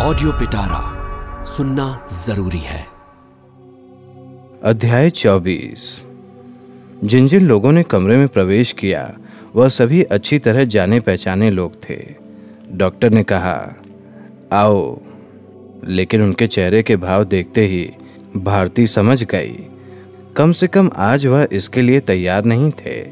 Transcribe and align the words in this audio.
Audio 0.00 0.32
पिटारा 0.32 0.98
सुनना 1.44 2.06
ज़रूरी 2.12 2.58
है। 2.58 2.86
अध्याय 4.64 5.10
24 5.10 6.02
जिन 7.04 7.28
जिन 7.28 7.48
लोगों 7.48 7.72
ने 7.72 7.82
कमरे 7.82 8.16
में 8.16 8.28
प्रवेश 8.28 8.72
किया, 8.72 9.18
वह 9.56 9.68
सभी 9.68 10.02
अच्छी 10.02 10.38
तरह 10.38 10.64
जाने 10.64 11.00
पहचाने 11.00 11.50
लोग 11.50 11.72
थे। 11.90 12.14
डॉक्टर 12.72 13.10
ने 13.10 13.22
कहा, 13.22 13.74
आओ। 14.52 15.00
लेकिन 15.84 16.22
उनके 16.22 16.46
चेहरे 16.46 16.82
के 16.82 16.96
भाव 16.96 17.24
देखते 17.24 17.66
ही 17.66 17.90
भारती 18.36 18.86
समझ 18.86 19.24
गई। 19.24 19.66
कम 20.36 20.52
से 20.52 20.66
कम 20.66 20.90
आज 20.96 21.26
वह 21.26 21.48
इसके 21.52 21.82
लिए 21.82 22.00
तैयार 22.00 22.44
नहीं 22.44 22.70
थे। 22.70 23.06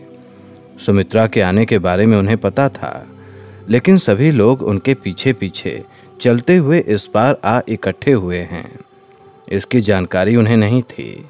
सुमित्रा 0.86 1.26
के 1.26 1.40
आने 1.40 1.64
के 1.64 1.78
बारे 1.78 2.06
में 2.06 2.18
उन्हें 2.18 2.38
पता 2.38 2.68
था, 2.68 3.06
लेकिन 3.70 3.98
सभी 3.98 4.30
लोग 4.30 4.62
उनके 4.62 4.94
पीछे 4.94 5.32
पीछे 5.32 5.84
चलते 6.20 6.56
हुए 6.56 6.78
इस 6.78 7.08
बार 7.14 7.40
आ 7.44 7.60
इकट्ठे 7.68 8.12
हुए 8.12 8.38
हैं। 8.38 8.80
इसकी 9.52 9.80
जानकारी 9.80 10.36
उन्हें 10.36 10.56
नहीं 10.56 10.82
थी। 10.82 11.24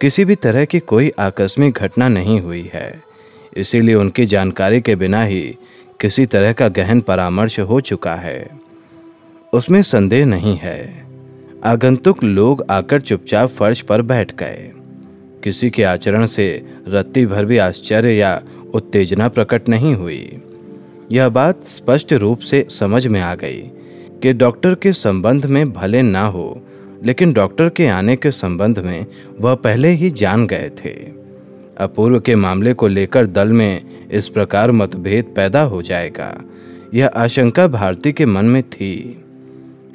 किसी 0.00 0.24
भी 0.24 0.34
तरह 0.34 0.64
की 0.64 0.78
कोई 0.78 1.12
आकस्मिक 1.18 1.72
घटना 1.72 2.08
नहीं 2.08 2.40
हुई 2.40 2.70
है। 2.74 3.02
इसीलिए 3.56 3.94
उनकी 3.94 4.26
जानकारी 4.26 4.80
के 4.80 4.96
बिना 4.96 5.24
ही 5.24 5.56
किसी 6.00 6.26
तरह 6.26 6.52
का 6.52 6.68
गहन 6.68 7.00
परामर्श 7.00 7.60
हो 7.60 7.80
चुका 7.80 8.14
है। 8.14 8.50
उसमें 9.52 9.82
संदेह 9.82 10.26
नहीं 10.26 10.56
है। 10.56 11.06
आगंतुक 11.64 12.24
लोग 12.24 12.64
आकर 12.70 13.00
चुपचाप 13.00 13.48
फर्श 13.48 13.80
पर 13.80 14.02
बैठ 14.02 14.34
गए। 14.34 14.72
किसी 15.44 15.70
के 15.70 15.82
आचरण 15.82 16.26
से 16.26 16.74
रत्ती 16.88 17.26
भर 17.26 17.44
भी 17.44 17.58
आश्चर्य 17.58 18.12
या 18.12 18.42
उत्तेजना 18.74 19.28
प्रकट 19.28 19.68
नहीं 19.68 19.94
हुई। 19.94 20.42
यह 21.12 21.28
बात 21.28 21.64
स्पष्ट 21.64 22.12
रूप 22.12 22.38
से 22.38 22.66
समझ 22.70 23.06
में 23.06 23.20
आ 23.20 23.34
गई 23.34 23.70
कि 24.22 24.32
डॉक्टर 24.32 24.74
के 24.74 24.92
संबंध 24.92 25.46
में 25.46 25.72
भले 25.72 26.02
ना 26.02 26.26
हो, 26.26 26.62
लेकिन 27.04 27.32
डॉक्टर 27.32 27.68
के 27.68 27.86
आने 27.86 28.16
के 28.16 28.30
संबंध 28.30 28.78
में 28.78 29.06
वह 29.40 29.54
पहले 29.54 29.88
ही 29.88 30.10
जान 30.10 30.46
गए 30.46 30.70
थे। 30.84 30.90
अपूर्व 31.78 32.20
के 32.20 32.34
मामले 32.34 32.74
को 32.74 32.88
लेकर 32.88 33.26
दल 33.26 33.48
में 33.48 33.82
इस 34.10 34.28
प्रकार 34.28 34.70
मतभेद 34.70 35.24
पैदा 35.24 35.62
हो 35.62 35.82
जाएगा। 35.82 36.42
यह 36.94 37.06
आशंका 37.06 37.66
भारती 37.66 38.12
के 38.12 38.26
मन 38.26 38.44
में 38.44 38.62
थी। 38.62 39.24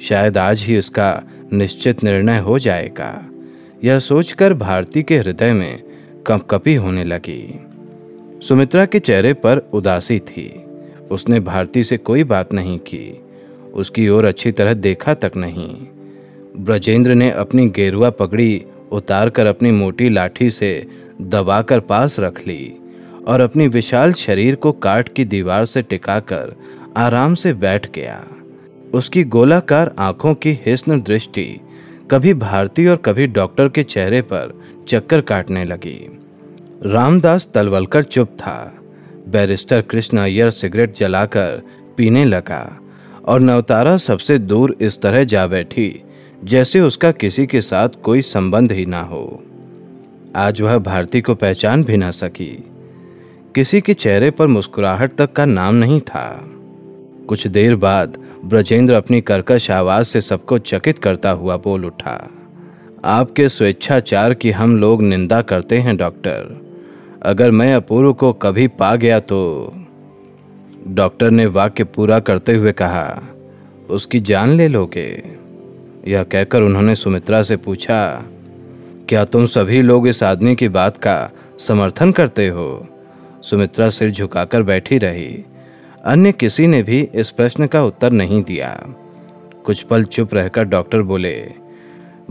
शायद 0.02 0.38
आज 0.38 0.62
ही 0.62 0.78
इसका 0.78 1.22
निश्चित 1.52 2.04
निर्णय 2.04 2.38
हो 2.38 2.58
जाएगा। 2.58 3.30
यह 3.84 3.98
सोचकर 3.98 4.54
भारती 4.54 5.02
के 5.02 5.18
हृदय 5.18 5.52
में 5.52 5.82
कंपकपी 6.26 6.74
होने 6.74 7.04
लगी। 7.04 7.60
सुमित्रा 8.42 8.86
के 8.86 8.98
चेहरे 8.98 9.32
पर 9.32 9.58
उदासी 9.72 10.18
थी। 10.18 10.64
उसने 11.10 11.40
भारती 11.40 11.82
से 11.82 11.96
कोई 11.96 12.24
बात 12.24 12.52
नहीं 12.52 12.78
की। 12.78 13.20
उसकी 13.74 14.08
ओर 14.08 14.24
अच्छी 14.24 14.52
तरह 14.52 14.74
देखा 14.74 15.14
तक 15.14 15.32
नहीं। 15.36 15.74
ब्रजेंद्र 16.56 17.14
ने 17.14 17.30
अपनी 17.30 17.68
गेरुआ 17.68 18.10
पगड़ी 18.10 18.64
उतारकर 18.92 19.46
अपनी 19.46 19.70
मोटी 19.70 20.08
लाठी 20.08 20.50
से 20.50 20.86
दबाकर 21.20 21.80
पास 21.80 22.20
रख 22.20 22.46
ली 22.46 22.76
और 23.26 23.40
अपनी 23.40 23.68
विशाल 23.68 24.12
शरीर 24.12 24.54
को 24.54 24.72
काट 24.72 25.08
की 25.08 25.24
दीवार 25.24 25.64
से 25.64 25.82
टिकाकर 25.82 26.56
आराम 26.96 27.34
से 27.34 27.52
बैठ 27.52 27.92
गया। 27.92 28.24
उसकी 28.94 29.24
गोलाकार 29.24 29.94
आँखों 29.98 30.34
की 30.34 30.50
हिस्न 30.66 31.00
दृष्टि 31.00 31.60
कभी 32.10 32.34
भारती 32.34 32.86
और 32.86 32.96
कभी 32.96 33.26
डॉक्टर 33.26 33.68
के 33.68 33.82
चेहरे 33.82 34.22
पर 34.22 34.60
चक्कर 34.88 35.20
काटने 35.20 35.64
लगी। 35.64 36.18
रामदास 36.86 37.50
तलवलकर 37.54 38.02
चुप 38.02 38.28
था। 38.28 38.76
बैरिस्टर 39.28 39.80
कृष्ण 39.80 40.18
अय्यर 40.18 40.50
सिगरेट 40.50 40.94
जलाकर 40.94 41.62
पीने 41.96 42.24
लगा। 42.24 42.80
और 43.30 43.40
नवतारा 43.40 43.96
सबसे 43.96 44.38
दूर 44.38 44.76
इस 44.80 45.00
तरह 45.00 45.24
जा 45.24 45.46
बैठी, 45.46 46.02
जैसे 46.44 46.80
उसका 46.80 47.10
किसी 47.12 47.46
के 47.46 47.60
साथ 47.60 47.88
कोई 48.02 48.22
संबंध 48.22 48.72
ही 48.72 48.86
ना 48.86 49.00
हो। 49.00 49.42
आज 50.36 50.60
वह 50.60 50.78
भारती 50.78 51.20
को 51.20 51.34
पहचान 51.34 51.84
भी 51.84 51.96
ना 51.96 52.10
सकी। 52.10 52.64
किसी 53.54 53.80
के 53.80 53.94
चेहरे 53.94 54.30
पर 54.30 54.46
मुस्कुराहट 54.46 55.14
तक 55.16 55.32
का 55.32 55.44
नाम 55.44 55.74
नहीं 55.74 56.00
था। 56.00 56.40
कुछ 57.28 57.46
देर 57.46 57.76
बाद 57.76 58.18
ब्रजेंद्र 58.44 58.94
अपनी 58.94 59.20
कर्कश 59.20 59.70
आवाज़ 59.70 60.06
से 60.06 60.20
सबको 60.20 60.58
चकित 60.58 60.98
करता 60.98 61.30
हुआ 61.30 61.56
बोल 61.56 61.84
उठा, 61.84 62.30
आपके 63.04 63.48
स्वेच्छाचार 63.48 64.34
की 64.34 64.50
हम 64.50 64.76
लोग 64.76 65.02
निंदा 65.02 65.42
करते 65.42 65.78
हैं, 65.78 65.96
डॉक्टर। 65.96 66.60
अगर 67.22 67.50
मैं 67.50 67.74
अपूर्व 67.74 68.12
को 68.12 68.32
कभी 68.32 68.66
पा 68.68 68.94
गया 68.96 69.20
तो 69.20 69.40
डॉक्टर 70.88 71.30
ने 71.30 71.46
वाक्य 71.46 71.84
पूरा 71.84 72.18
करते 72.18 72.54
हुए 72.54 72.72
कहा, 72.72 73.22
उसकी 73.90 74.20
जान 74.20 74.50
ले 74.50 74.68
लोगे। 74.68 75.22
यह 76.08 76.22
कहकर 76.22 76.62
उन्होंने 76.62 76.94
सुमित्रा 76.94 77.42
से 77.42 77.56
पूछा, 77.56 78.24
क्या 79.08 79.24
तुम 79.24 79.46
सभी 79.46 79.82
लोग 79.82 80.08
इस 80.08 80.22
आदमी 80.22 80.54
की 80.56 80.68
बात 80.68 80.96
का 80.96 81.30
समर्थन 81.58 82.12
करते 82.12 82.48
हो? 82.48 82.86
सुमित्रा 83.42 83.90
सिर 83.90 84.10
झुकाकर 84.10 84.62
बैठी 84.62 84.98
रही। 84.98 85.44
अन्य 86.04 86.32
किसी 86.32 86.66
ने 86.66 86.82
भी 86.82 87.00
इस 87.14 87.30
प्रश्न 87.30 87.66
का 87.66 87.84
उत्तर 87.84 88.12
नहीं 88.12 88.42
दिया। 88.42 88.74
कुछ 89.66 89.82
पल 89.82 90.04
चुप 90.04 90.34
रहकर 90.34 90.64
डॉक्टर 90.64 91.02
बोले, 91.02 91.52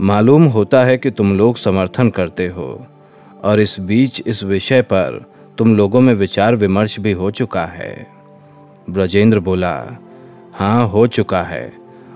मालूम 0.00 0.44
होता 0.44 0.84
है 0.84 0.98
कि 0.98 1.10
तुम 1.10 1.36
लोग 1.38 1.56
समर्थन 1.56 2.10
करते 2.10 2.46
हो, 2.46 2.86
और 3.44 3.60
इस 3.60 3.80
बीच 3.80 4.22
इस 4.26 4.42
विषय 4.44 4.82
पर 4.82 5.24
तुम 5.58 5.76
लोगों 5.76 6.00
में 6.00 6.14
विचार 6.14 6.56
विमर्श 6.56 7.00
भी 7.00 7.12
हो 7.12 7.30
चुका 7.30 7.64
है। 7.64 8.19
ब्रजेंद्र 8.86 9.40
बोला 9.40 9.72
हाँ 10.54 10.86
हो 10.88 11.06
चुका 11.08 11.42
है, 11.42 11.72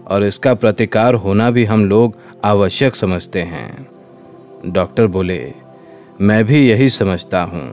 और 0.06 0.24
इसका 0.24 0.54
प्रतिकार 0.54 1.14
होना 1.16 1.50
भी 1.50 1.64
हम 1.64 1.84
लोग 1.86 2.16
आवश्यक 2.44 2.94
समझते 2.94 3.42
हैं। 3.42 3.86
डॉक्टर 4.66 5.06
बोले, 5.08 5.52
मैं 6.20 6.44
भी 6.44 6.66
यही 6.68 6.88
समझता 6.90 7.42
हूँ, 7.42 7.68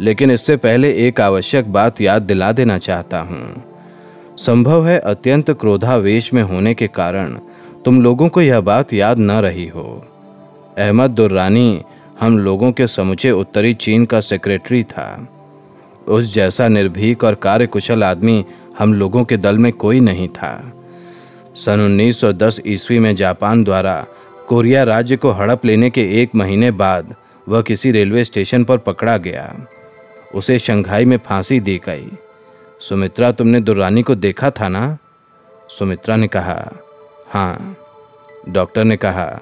लेकिन 0.00 0.30
इससे 0.30 0.56
पहले 0.58 0.92
एक 1.06 1.20
आवश्यक 1.20 1.72
बात 1.72 2.00
याद 2.00 2.22
दिला 2.22 2.50
देना 2.52 2.78
चाहता 2.78 3.20
हूँ। 3.20 4.36
संभव 4.38 4.86
है 4.86 4.98
अत्यंत 5.00 5.50
क्रोधावेश 5.50 6.32
में 6.34 6.42
होने 6.42 6.74
के 6.74 6.86
कारण 6.88 7.38
तुम 7.84 8.00
लोगों 8.02 8.28
को 8.28 8.40
यह 8.42 8.60
बात 8.62 8.92
याद 8.92 9.18
न 9.18 9.40
रही 9.40 9.66
हो। 9.68 9.82
अहमद 10.78 11.10
दुर्रानी 11.10 11.82
हम 12.20 12.38
लोगों 12.38 12.70
के 12.72 12.86
समुचे 12.86 13.30
उत्तरी 13.32 13.74
चीन 13.74 14.04
का 14.04 14.20
सेक्रेटरी 14.20 14.82
था। 14.84 15.06
उस 16.10 16.34
जैसा 16.34 16.68
निर्भीक 16.68 17.24
और 17.24 17.34
कार्यकुशल 17.34 18.04
आदमी 18.04 18.44
हम 18.78 18.94
लोगों 18.94 19.24
के 19.24 19.36
दल 19.36 19.58
में 19.58 19.72
कोई 19.72 20.00
नहीं 20.00 20.28
था। 20.28 20.72
सन 21.56 21.80
1910 21.80 22.60
ईस्वी 22.66 22.98
में 22.98 23.16
जापान 23.16 23.64
द्वारा 23.64 24.06
कोरिया 24.48 24.82
राज्य 24.82 25.16
को 25.16 25.30
हड़प 25.30 25.64
लेने 25.64 25.90
के 25.90 26.22
एक 26.22 26.30
महीने 26.36 26.70
बाद 26.70 27.14
वह 27.48 27.62
किसी 27.62 27.90
रेलवे 27.90 28.24
स्टेशन 28.24 28.64
पर 28.64 28.78
पकड़ा 28.78 29.16
गया। 29.16 29.66
उसे 30.34 30.58
शंघाई 30.58 31.04
में 31.04 31.16
फांसी 31.16 31.60
दी 31.60 31.80
गई। 31.86 32.08
सुमित्रा, 32.80 33.32
तुमने 33.32 33.60
दुर्रानी 33.60 34.02
को 34.02 34.14
देखा 34.14 34.50
था 34.50 34.68
ना? 34.68 34.98
सुमित्रा 35.78 36.16
ने 36.16 36.28
कहा 36.28 36.72
हाँ। 37.28 37.76
डॉक्टर 38.48 38.84
ने 38.84 38.96
कहा, 38.96 39.40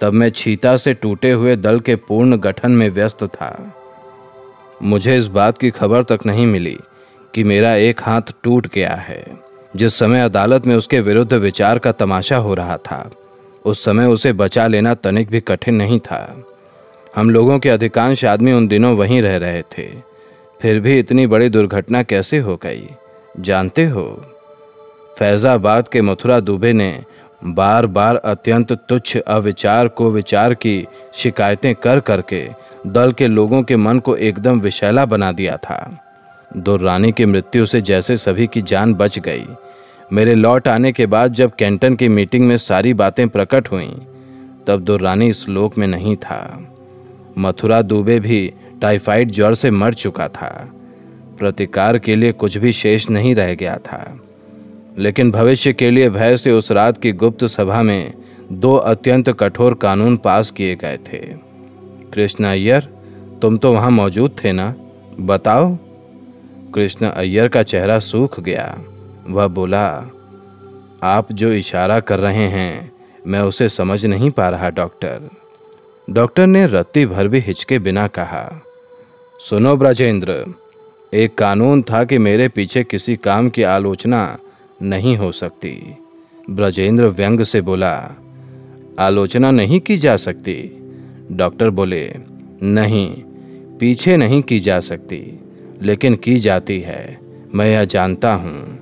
तब 0.00 0.12
मैं 0.12 0.30
छीता 0.30 0.76
से 0.76 0.94
टूटे 0.94 1.32
हुए 1.32 1.56
दल 1.56 1.80
के 1.80 1.96
पूर्ण 1.96 2.36
गठन 2.36 2.70
में 2.70 2.90
व्यस्त 2.90 3.24
था। 3.24 3.77
मुझे 4.82 5.16
इस 5.16 5.26
बात 5.26 5.58
की 5.58 5.70
खबर 5.70 6.02
तक 6.02 6.18
नहीं 6.26 6.46
मिली 6.46 6.76
कि 7.34 7.44
मेरा 7.44 7.74
एक 7.74 8.00
हाथ 8.02 8.22
टूट 8.42 8.66
गया 8.74 8.94
है। 8.94 9.24
जिस 9.76 9.94
समय 9.94 10.20
अदालत 10.20 10.66
में 10.66 10.76
उसके 10.76 11.00
विरुद्ध 11.00 11.32
विचार 11.32 11.78
का 11.78 11.92
तमाशा 11.92 12.36
हो 12.36 12.54
रहा 12.54 12.76
था, 12.76 13.10
उस 13.64 13.84
समय 13.84 14.06
उसे 14.06 14.32
बचा 14.32 14.66
लेना 14.66 14.94
तनिक 14.94 15.28
भी 15.28 15.40
कठिन 15.40 15.74
नहीं 15.74 16.00
था। 16.00 16.44
हम 17.16 17.30
लोगों 17.30 17.58
के 17.58 17.68
अधिकांश 17.68 18.24
आदमी 18.24 18.52
उन 18.52 18.68
दिनों 18.68 18.96
वहीं 18.96 19.22
रह 19.22 19.36
रहे 19.36 19.62
थे। 19.62 19.88
फिर 20.62 20.80
भी 20.80 20.98
इतनी 20.98 21.26
बड़ी 21.26 21.48
दुर्घटना 21.48 22.02
कैसे 22.02 22.38
हो 22.38 22.56
गई, 22.56 22.88
जानते 23.40 23.84
हो? 23.84 24.06
फैजाबाद 25.18 25.88
के 25.88 26.02
मथुरा 26.02 26.40
दुबे 26.40 26.72
ने 26.72 27.04
बार 27.44 27.86
बार 27.86 28.16
अत्यंत 28.16 28.72
तुच्छ 28.72 29.16
अविचार 29.16 29.88
को 29.88 30.10
विचार 30.10 30.54
की 30.54 30.86
शिकायतें 31.14 31.74
कर 31.74 32.00
करके 32.00 32.67
दल 32.92 33.12
के 33.12 33.26
लोगों 33.26 33.62
के 33.62 33.76
मन 33.76 33.98
को 33.98 34.16
एकदम 34.16 34.60
विशैला 34.60 35.06
बना 35.06 35.32
दिया 35.32 35.56
था। 35.56 36.04
दुर्रानी 36.56 37.12
की 37.12 37.26
मृत्यु 37.26 37.66
से 37.66 37.80
जैसे 37.80 38.16
सभी 38.16 38.46
की 38.46 38.62
जान 38.62 38.94
बच 38.94 39.18
गई। 39.18 39.44
मेरे 40.12 40.34
लौट 40.34 40.68
आने 40.68 40.92
के 40.92 41.06
बाद 41.06 41.32
जब 41.32 41.52
कैंटन 41.54 41.96
की 41.96 42.08
मीटिंग 42.08 42.48
में 42.48 42.58
सारी 42.58 42.94
बातें 42.94 43.28
प्रकट 43.28 43.72
हुईं, 43.72 43.92
तब 44.66 44.80
दुर्रानी 44.80 45.28
इस 45.28 45.48
लोक 45.48 45.78
में 45.78 45.86
नहीं 45.86 46.16
था। 46.16 46.68
मथुरा 47.38 47.82
दुबे 47.82 48.20
भी 48.20 48.52
टाइफाइड 48.82 49.30
ज्वर 49.30 49.54
से 49.54 49.70
मर 49.70 49.94
चुका 49.94 50.28
था। 50.28 50.72
प्रतिकार 51.38 51.98
के 51.98 52.16
लिए 52.16 52.32
कुछ 52.32 52.58
भी 52.58 52.72
शेष 52.72 53.10
नहीं 53.10 53.34
रह 53.34 53.54
गया 53.54 53.76
था। 53.76 54.20
लेकिन 54.98 55.30
भविष्य 55.30 55.72
के 55.72 55.90
लिए 55.90 56.10
भय 56.10 56.36
से 56.36 56.52
उस 56.52 56.72
रात 56.72 56.98
की 56.98 57.12
गुप्त 57.12 57.44
सभा 57.44 57.82
में 57.82 58.12
दो 58.52 58.74
अत्यंत 58.74 59.28
कठोर 59.28 59.74
कानून 59.74 60.16
पास 60.16 60.50
किए 60.50 60.76
गए 60.76 60.96
थे। 60.96 61.47
कृष्ण 62.14 62.44
अय्यर, 62.44 62.88
तुम 63.42 63.56
तो 63.58 63.72
वहाँ 63.72 63.90
मौजूद 63.90 64.36
थे 64.44 64.52
ना? 64.52 64.74
बताओ। 65.20 65.76
कृष्ण 66.74 67.06
अय्यर 67.06 67.48
का 67.48 67.62
चेहरा 67.62 67.98
सूख 67.98 68.40
गया। 68.40 68.84
वह 69.28 69.46
बोला, 69.46 70.10
आप 71.02 71.32
जो 71.32 71.52
इशारा 71.52 72.00
कर 72.00 72.18
रहे 72.18 72.46
हैं, 72.48 72.92
मैं 73.26 73.40
उसे 73.40 73.68
समझ 73.68 74.06
नहीं 74.06 74.30
पा 74.30 74.48
रहा, 74.48 74.70
डॉक्टर। 74.70 75.30
डॉक्टर 76.10 76.46
ने 76.46 76.66
रत्ती 76.66 77.06
भर 77.06 77.28
भी 77.28 77.38
हिचके 77.38 77.78
बिना 77.78 78.06
कहा, 78.06 78.62
सुनो 79.40 79.76
ब्रजेंद्र, 79.76 80.54
एक 81.14 81.34
कानून 81.34 81.82
था 81.82 82.04
कि 82.04 82.18
मेरे 82.18 82.48
पीछे 82.48 82.84
किसी 82.84 83.16
काम 83.16 83.48
की 83.48 83.62
आलोचना 83.62 84.38
नहीं 84.82 85.16
हो 85.16 85.32
सकती। 85.32 85.96
ब्रजेंद्र 86.50 87.06
व्यंग 87.06 87.42
से 87.42 87.60
बोला, 87.60 88.10
आलोचना 88.98 89.50
नहीं 89.50 89.80
की 89.80 89.98
जा 89.98 90.16
सकती। 90.16 90.77
डॉक्टर 91.32 91.70
बोले, 91.70 92.14
नहीं, 92.62 93.22
पीछे 93.78 94.16
नहीं 94.16 94.42
की 94.42 94.60
जा 94.60 94.80
सकती, 94.80 95.40
लेकिन 95.82 96.14
की 96.14 96.38
जाती 96.38 96.80
है, 96.80 97.18
मैं 97.54 97.66
यह 97.66 97.84
जानता 97.84 98.34
हूँ। 98.34 98.78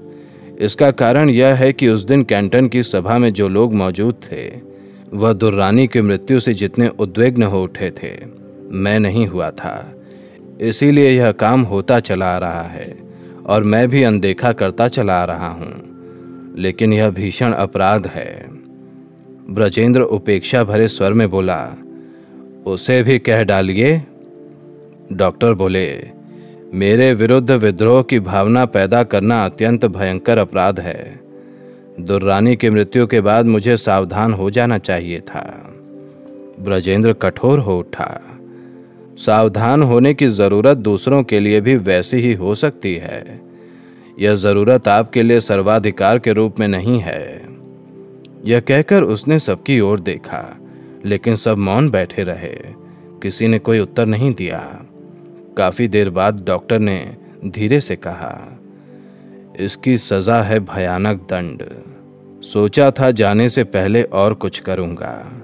इसका 0.60 0.90
कारण 0.90 1.30
यह 1.30 1.54
है 1.54 1.72
कि 1.72 1.88
उस 1.88 2.04
दिन 2.04 2.22
कैंटन 2.22 2.68
की 2.68 2.82
सभा 2.82 3.18
में 3.18 3.32
जो 3.32 3.48
लोग 3.48 3.74
मौजूद 3.74 4.14
थे, 4.14 4.60
वह 5.14 5.32
दुर्रानी 5.32 5.86
की 5.86 6.00
मृत्यु 6.00 6.40
से 6.40 6.54
जितने 6.54 6.88
उद्विग्न 6.88 7.42
हो 7.42 7.62
उठे 7.62 7.90
थे, 7.90 8.12
मैं 8.70 9.00
नहीं 9.00 9.26
हुआ 9.26 9.50
था। 9.50 9.94
इसीलिए 10.60 11.10
यह 11.10 11.32
काम 11.32 11.62
होता 11.62 12.00
चला 12.00 12.26
आ 12.26 12.38
रहा 12.38 12.62
है, 12.62 12.98
और 13.46 13.64
मैं 13.64 13.88
भी 13.88 14.02
अनदेखा 14.02 14.52
करता 14.52 14.88
चला 14.88 15.14
आ 15.14 15.24
रहा 15.24 15.48
हूँ। 15.48 15.96
लेकिन 16.58 16.92
यह 16.92 17.10
भीषण 17.10 17.52
अपराध 17.52 18.06
है। 18.06 18.46
ब्रजेंद्र 19.50 20.00
उपेक्षा 20.00 20.64
भरे 20.64 20.88
स्वर 20.88 21.12
में 21.12 21.30
बोला 21.30 21.74
उसे 22.66 23.02
भी 23.02 23.18
कह 23.18 23.42
डालिए। 23.42 24.02
डॉक्टर 25.12 25.54
बोले, 25.54 26.10
मेरे 26.74 27.14
विरुद्ध 27.14 27.50
विद्रोह 27.50 28.02
की 28.02 28.20
भावना 28.20 28.64
पैदा 28.64 29.02
करना 29.02 29.44
अत्यंत 29.44 29.86
भयंकर 29.86 30.38
अपराध 30.38 30.80
है। 30.80 31.20
दुर्रानी 32.00 32.56
की 32.56 32.70
मृत्यु 32.70 33.06
के 33.06 33.20
बाद 33.20 33.46
मुझे 33.46 33.76
सावधान 33.76 34.32
हो 34.32 34.50
जाना 34.50 34.78
चाहिए 34.78 35.20
था। 35.20 35.74
ब्रजेंद्र 36.60 37.12
कठोर 37.12 37.58
हो 37.58 37.78
उठा। 37.78 38.20
सावधान 39.14 39.82
होने 39.82 40.14
की 40.14 40.28
ज़रूरत 40.28 40.76
दूसरों 40.76 41.22
के 41.22 41.40
लिए 41.40 41.60
भी 41.60 41.76
वैसी 41.76 42.16
ही 42.16 42.32
हो 42.32 42.54
सकती 42.54 42.94
है। 42.94 43.40
यह 44.18 44.34
ज़रूरत 44.34 44.88
आपके 44.88 45.22
लिए 45.22 45.40
सर्वाधिकार 45.40 46.18
के 46.18 46.32
रूप 46.32 46.58
में 46.58 46.68
नहीं 46.68 46.98
है। 46.98 47.42
यह 48.44 48.60
कहकर 48.60 49.02
उसने 49.02 49.38
सबकी 49.38 49.80
ओर 49.80 50.00
देखा। 50.00 50.65
लेकिन 51.04 51.36
सब 51.36 51.58
मौन 51.58 51.90
बैठे 51.90 52.22
रहे। 52.22 52.86
किसी 53.22 53.46
ने 53.46 53.58
कोई 53.58 53.78
उत्तर 53.78 54.06
नहीं 54.06 54.34
दिया। 54.34 54.86
काफ़ी 55.56 55.88
देर 55.88 56.10
बाद 56.10 56.44
डॉक्टर 56.46 56.78
ने 56.78 57.16
धीरे 57.46 57.80
से 57.80 57.96
कहा, 57.96 58.60
इसकी 59.60 59.96
सजा 59.96 60.42
है 60.42 60.60
भयानक 60.60 61.16
दंड। 61.16 61.62
सोचा 62.42 62.90
था 62.90 63.10
जाने 63.10 63.48
से 63.48 63.64
पहले 63.64 64.02
और 64.02 64.34
कुछ 64.34 64.58
करूँगा। 64.58 65.42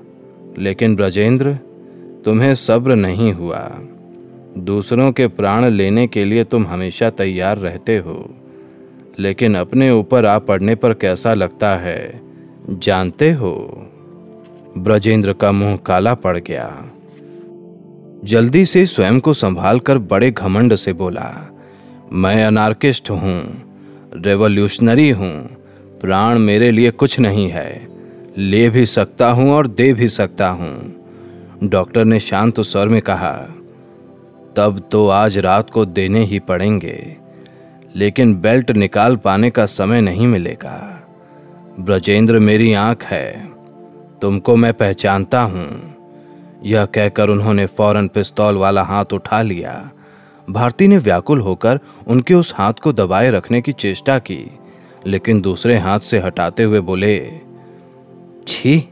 लेकिन 0.58 0.96
ब्रजेंद्र, 0.96 1.54
तुम्हें 2.24 2.54
सब्र 2.54 2.94
नहीं 2.94 3.32
हुआ। 3.32 3.70
दूसरों 4.58 5.12
के 5.12 5.26
प्राण 5.26 5.64
लेने 5.64 6.06
के 6.06 6.24
लिए 6.24 6.44
तुम 6.44 6.66
हमेशा 6.66 7.10
तैयार 7.10 7.58
रहते 7.58 7.98
हो। 7.98 8.34
लेकिन 9.18 9.54
अपने 9.54 9.90
ऊपर 9.90 10.26
आ 10.26 10.38
पड़ने 10.38 10.74
पर 10.74 10.94
कैसा 10.94 11.34
लगता 11.34 11.76
है? 11.76 12.20
जानते 12.70 13.30
हो? 13.32 13.86
ब्रजेंद्र 14.78 15.32
का 15.32 15.52
मुँह 15.52 15.76
काला 15.76 16.14
पड़ 16.14 16.38
गया। 16.38 16.68
जल्दी 18.24 18.64
से 18.66 18.86
स्वयं 18.86 19.20
को 19.20 19.32
संभाल 19.32 19.78
कर 19.78 19.98
बड़े 19.98 20.30
घमंड 20.30 20.74
से 20.74 20.92
बोला, 20.92 21.30
मैं 22.12 22.44
अनार्किस्ट 22.44 23.10
हूँ, 23.10 23.42
रेवोल्यूशनरी 24.14 25.10
हूँ, 25.10 25.32
प्राण 26.00 26.38
मेरे 26.38 26.70
लिए 26.70 26.90
कुछ 26.90 27.18
नहीं 27.20 27.48
है, 27.48 27.88
ले 28.38 28.68
भी 28.70 28.86
सकता 28.86 29.30
हूँ 29.30 29.50
और 29.52 29.66
दे 29.66 29.92
भी 29.92 30.08
सकता 30.08 30.48
हूँ। 30.48 30.74
डॉक्टर 31.62 32.04
ने 32.04 32.20
शांत 32.20 32.60
स्वर 32.60 32.88
में 32.88 33.00
कहा, 33.02 33.32
तब 34.56 34.88
तो 34.92 35.08
आज 35.08 35.38
रात 35.38 35.70
को 35.70 35.84
देने 35.84 36.24
ही 36.24 36.38
पड़ेंगे, 36.38 37.16
लेकिन 37.96 38.34
बेल्ट 38.34 38.70
निकाल 38.70 39.16
पाने 39.16 39.50
का 39.50 39.66
समय 39.66 40.00
नहीं 40.00 40.26
मिलेगा। 40.26 40.78
ब्रजेंद्र 41.80 42.38
मेरी 42.38 42.72
आँख 42.72 43.04
है 43.04 43.51
तुमको 44.22 44.56
मैं 44.56 44.74
पहचानता 44.74 45.42
हूँ। 45.42 45.94
यह 46.64 46.84
कहकर 46.84 47.28
उन्होंने 47.28 47.66
फ़ौरन 47.66 48.08
पिस्तौल 48.08 48.56
वाला 48.56 48.82
हाथ 48.82 49.04
उठा 49.12 49.42
लिया। 49.42 49.90
भारती 50.50 50.86
ने 50.86 50.98
व्याकुल 50.98 51.40
होकर 51.40 51.80
उनके 52.06 52.34
उस 52.34 52.54
हाथ 52.56 52.72
को 52.72 52.92
दबाए 52.92 53.30
रखने 53.30 53.60
की 53.60 53.72
चेष्टा 53.72 54.18
की, 54.18 54.58
लेकिन 55.06 55.40
दूसरे 55.40 55.78
हाथ 55.78 56.00
से 56.00 56.18
हटाते 56.18 56.62
हुए 56.62 56.80
बोले, 56.80 57.40
छी, 58.48 58.88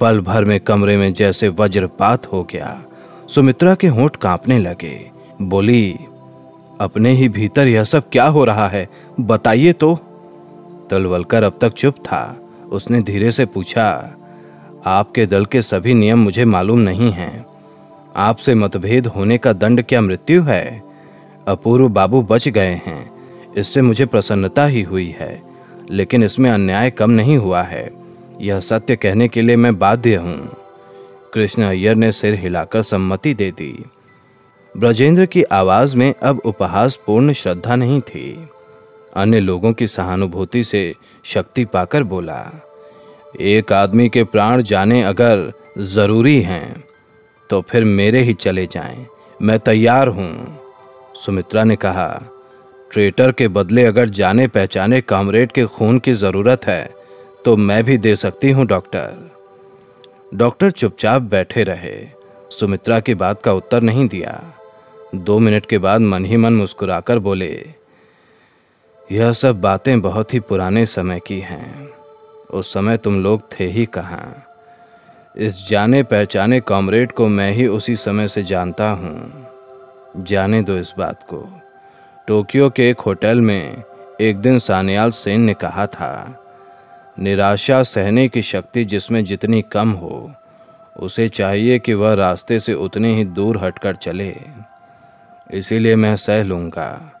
पल 0.00 0.20
भर 0.20 0.44
में 0.44 0.60
कमरे 0.60 0.96
में 0.96 1.12
जैसे 1.12 1.48
वज्रपात 1.48 2.32
हो 2.32 2.44
गया। 2.44 2.84
सुमित्रा 3.28 3.74
के 3.74 3.86
होंठ 3.86 4.16
कांपने 4.16 4.58
लगे। 4.58 5.10
बोली, 5.42 5.98
अपने 6.80 7.10
ही 7.10 7.28
भीतर 7.28 7.68
यह 7.68 7.84
सब 7.84 8.10
क्या 8.10 8.26
हो 8.26 8.44
रहा 8.44 8.68
है? 8.68 8.88
बताइए 9.20 9.72
तो। 9.72 9.94
तलवलकर 10.90 11.42
अब 11.42 11.58
तक 11.60 11.72
चुप 11.72 11.94
था। 11.94 12.48
उसने 12.72 13.02
धीरे 13.02 13.32
से 13.32 13.46
पूछा 13.46 14.16
आपके 14.86 15.26
दल 15.26 15.44
के 15.44 15.62
सभी 15.62 15.94
नियम 15.94 16.18
मुझे 16.18 16.44
मालूम 16.44 16.78
नहीं 16.78 17.10
हैं। 17.10 17.46
आपसे 18.16 18.54
मतभेद 18.54 19.06
होने 19.06 19.38
का 19.38 19.52
दंड 19.52 19.82
क्या 19.82 20.00
मृत्यु 20.00 20.42
है? 20.42 20.82
अपूर्व 21.48 21.88
बाबू 21.88 22.22
बच 22.22 22.48
गए 22.48 22.80
हैं। 22.86 23.12
इससे 23.56 23.82
मुझे 23.82 24.06
प्रसन्नता 24.06 24.66
ही 24.66 24.82
हुई 24.82 25.14
है। 25.18 25.42
लेकिन 25.90 26.22
इसमें 26.22 26.50
अन्याय 26.50 26.90
कम 26.90 27.10
नहीं 27.10 27.36
हुआ 27.36 27.62
है। 27.62 27.90
यह 28.40 28.60
सत्य 28.60 28.96
कहने 28.96 29.28
के 29.28 29.42
लिए 29.42 29.56
मैं 29.56 29.78
बाध्य 29.78 30.14
हूँ। 30.14 30.48
कृष्ण 31.34 31.62
अय्यर 31.62 31.94
ने 31.94 32.12
सिर 32.12 32.34
हिलाकर 32.34 32.82
सम्मति 32.82 33.34
दे 33.34 33.50
दी। 33.50 33.84
ब्रजेंद्र 34.76 35.26
की 35.26 35.42
आवाज़ 35.42 35.96
में 35.96 36.14
अब 36.22 36.42
उपहास 36.44 36.98
पूर्ण 37.06 37.32
श्रद्धा 37.32 37.76
नहीं 37.76 38.00
थी। 38.00 38.48
अन्य 39.16 39.40
लोगों 39.40 39.72
की 39.72 39.86
सहानुभूति 39.86 40.64
से 40.64 40.94
शक्ति 41.24 41.64
पाकर 41.64 42.02
बोला 42.02 42.66
एक 43.34 43.72
आदमी 43.72 44.08
के 44.08 44.24
प्राण 44.24 44.62
जाने 44.62 45.02
अगर 45.02 45.52
ज़रूरी 45.78 46.40
हैं 46.42 46.84
तो 47.50 47.60
फिर 47.60 47.84
मेरे 47.84 48.20
ही 48.20 48.34
चले 48.34 48.66
जाएँ। 48.66 49.06
मैं 49.40 49.58
तैयार 49.58 50.08
हूँ। 50.08 50.32
सुमित्रा 51.16 51.64
ने 51.64 51.76
कहा, 51.76 52.08
ट्रेटर 52.90 53.32
के 53.32 53.48
बदले 53.48 53.84
अगर 53.84 54.08
जाने 54.10 54.46
पहचाने 54.48 55.00
कामरेड 55.00 55.52
के 55.52 55.64
खून 55.66 55.98
की 55.98 56.12
ज़रूरत 56.14 56.66
है 56.66 56.84
तो 57.44 57.56
मैं 57.56 57.82
भी 57.84 57.96
दे 57.98 58.14
सकती 58.16 58.50
हूँ, 58.50 58.66
डॉक्टर। 58.66 59.30
डॉक्टर 60.34 60.70
चुपचाप 60.70 61.22
बैठे 61.22 61.62
रहे। 61.64 61.96
सुमित्रा 62.50 62.98
की 63.00 63.14
बात 63.14 63.42
का 63.42 63.52
उत्तर 63.52 63.82
नहीं 63.82 64.06
दिया। 64.08 64.40
दो 65.14 65.38
मिनट 65.38 65.66
के 65.66 65.78
बाद 65.78 66.00
मन 66.00 66.24
ही 66.24 66.36
मन 66.36 66.54
मुस्कुराकर 66.54 67.18
बोले, 67.18 67.54
यह 69.10 69.32
सब 69.32 69.60
बातें 69.60 70.00
बहुत 70.00 70.34
ही 70.34 70.40
पुराने 70.40 70.84
समय 70.88 71.20
की 71.26 71.38
हैं। 71.40 71.88
उस 72.50 72.72
समय 72.72 72.96
तुम 72.96 73.22
लोग 73.22 73.60
थे 73.60 73.64
ही 73.64 73.86
कहाँ। 73.86 74.44
इस 75.36 75.68
जाने 75.68 76.02
पहचाने 76.02 76.60
कॉमरेड 76.60 77.12
को 77.12 77.28
मैं 77.28 77.52
ही 77.52 77.66
उसी 77.66 77.96
समय 77.96 78.28
से 78.28 78.42
जानता 78.42 78.90
हूँ। 78.90 79.46
जाने 80.16 80.62
दो 80.62 80.76
इस 80.76 80.94
बात 80.98 81.22
को। 81.22 81.60
टोक्यो 82.28 82.70
के 82.70 82.90
एक 82.90 83.00
होटल 83.00 83.40
में 83.40 83.82
एक 84.20 84.36
दिन 84.36 84.58
सानियाल 84.58 85.10
सेन 85.10 85.40
ने 85.40 85.54
कहा 85.54 85.86
था, 85.86 86.42
निराशा 87.18 87.82
सहने 87.82 88.28
की 88.28 88.42
शक्ति 88.42 88.84
जिसमें 88.84 89.24
जितनी 89.24 89.62
कम 89.62 89.90
हो, 89.90 90.32
उसे 91.00 91.28
चाहिए 91.28 91.78
कि 91.78 91.94
वह 91.94 92.14
रास्ते 92.14 92.60
से 92.60 92.74
उतने 92.74 93.14
ही 93.14 93.24
दूर 93.24 93.64
हटकर 93.64 93.96
चले। 93.96 94.36
इसीलिए 95.50 95.96
मैं 95.96 96.16
सह 96.16 96.42
लूँगा। 96.42 97.12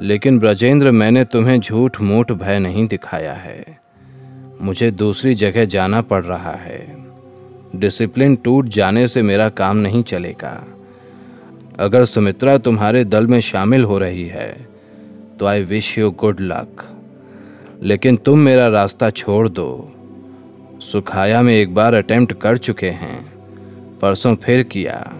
लेकिन 0.00 0.38
ब्रजेंद्र, 0.38 0.90
मैंने 0.90 1.24
तुम्हें 1.24 1.60
झूठ 1.60 2.00
मूठ 2.00 2.32
भय 2.32 2.58
नहीं 2.58 2.86
दिखाया 2.86 3.32
है। 3.32 3.89
मुझे 4.60 4.90
दूसरी 4.90 5.34
जगह 5.34 5.64
जाना 5.64 6.00
पड़ 6.02 6.24
रहा 6.24 6.52
है। 6.52 6.80
डिसिप्लिन 7.76 8.34
टूट 8.36 8.68
जाने 8.68 9.06
से 9.08 9.22
मेरा 9.22 9.48
काम 9.48 9.76
नहीं 9.76 10.02
चलेगा। 10.02 10.52
अगर 11.78 12.04
सुमित्रा 12.04 12.56
तुम्हारे 12.58 13.04
दल 13.04 13.26
में 13.26 13.40
शामिल 13.40 13.84
हो 13.84 13.98
रही 13.98 14.26
है 14.26 14.50
तो 15.38 15.46
I 15.46 15.62
wish 15.62 15.96
you 15.98 16.10
good 16.10 16.40
luck 16.40 16.86
लेकिन 17.82 18.16
तुम 18.16 18.38
मेरा 18.38 18.68
रास्ता 18.68 19.10
छोड़ 19.10 19.48
दो। 19.48 19.70
सुखाया 20.82 21.40
में 21.42 21.54
एक 21.54 21.74
बार 21.74 21.94
अटेम्प्ट 21.94 22.32
कर 22.32 22.56
चुके 22.58 22.90
हैं। 22.90 23.18
परसों 23.98 24.34
फिर 24.36 24.62
किया, 24.62 25.12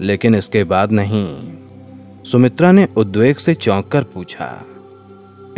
लेकिन 0.00 0.34
इसके 0.34 0.64
बाद 0.64 0.92
नहीं। 0.92 1.26
सुमित्रा 2.24 2.72
ने 2.72 2.86
उद्वेग 2.96 3.36
से 3.36 3.54
चौंक 3.54 3.88
कर 3.88 4.02
पूछा, 4.04 4.48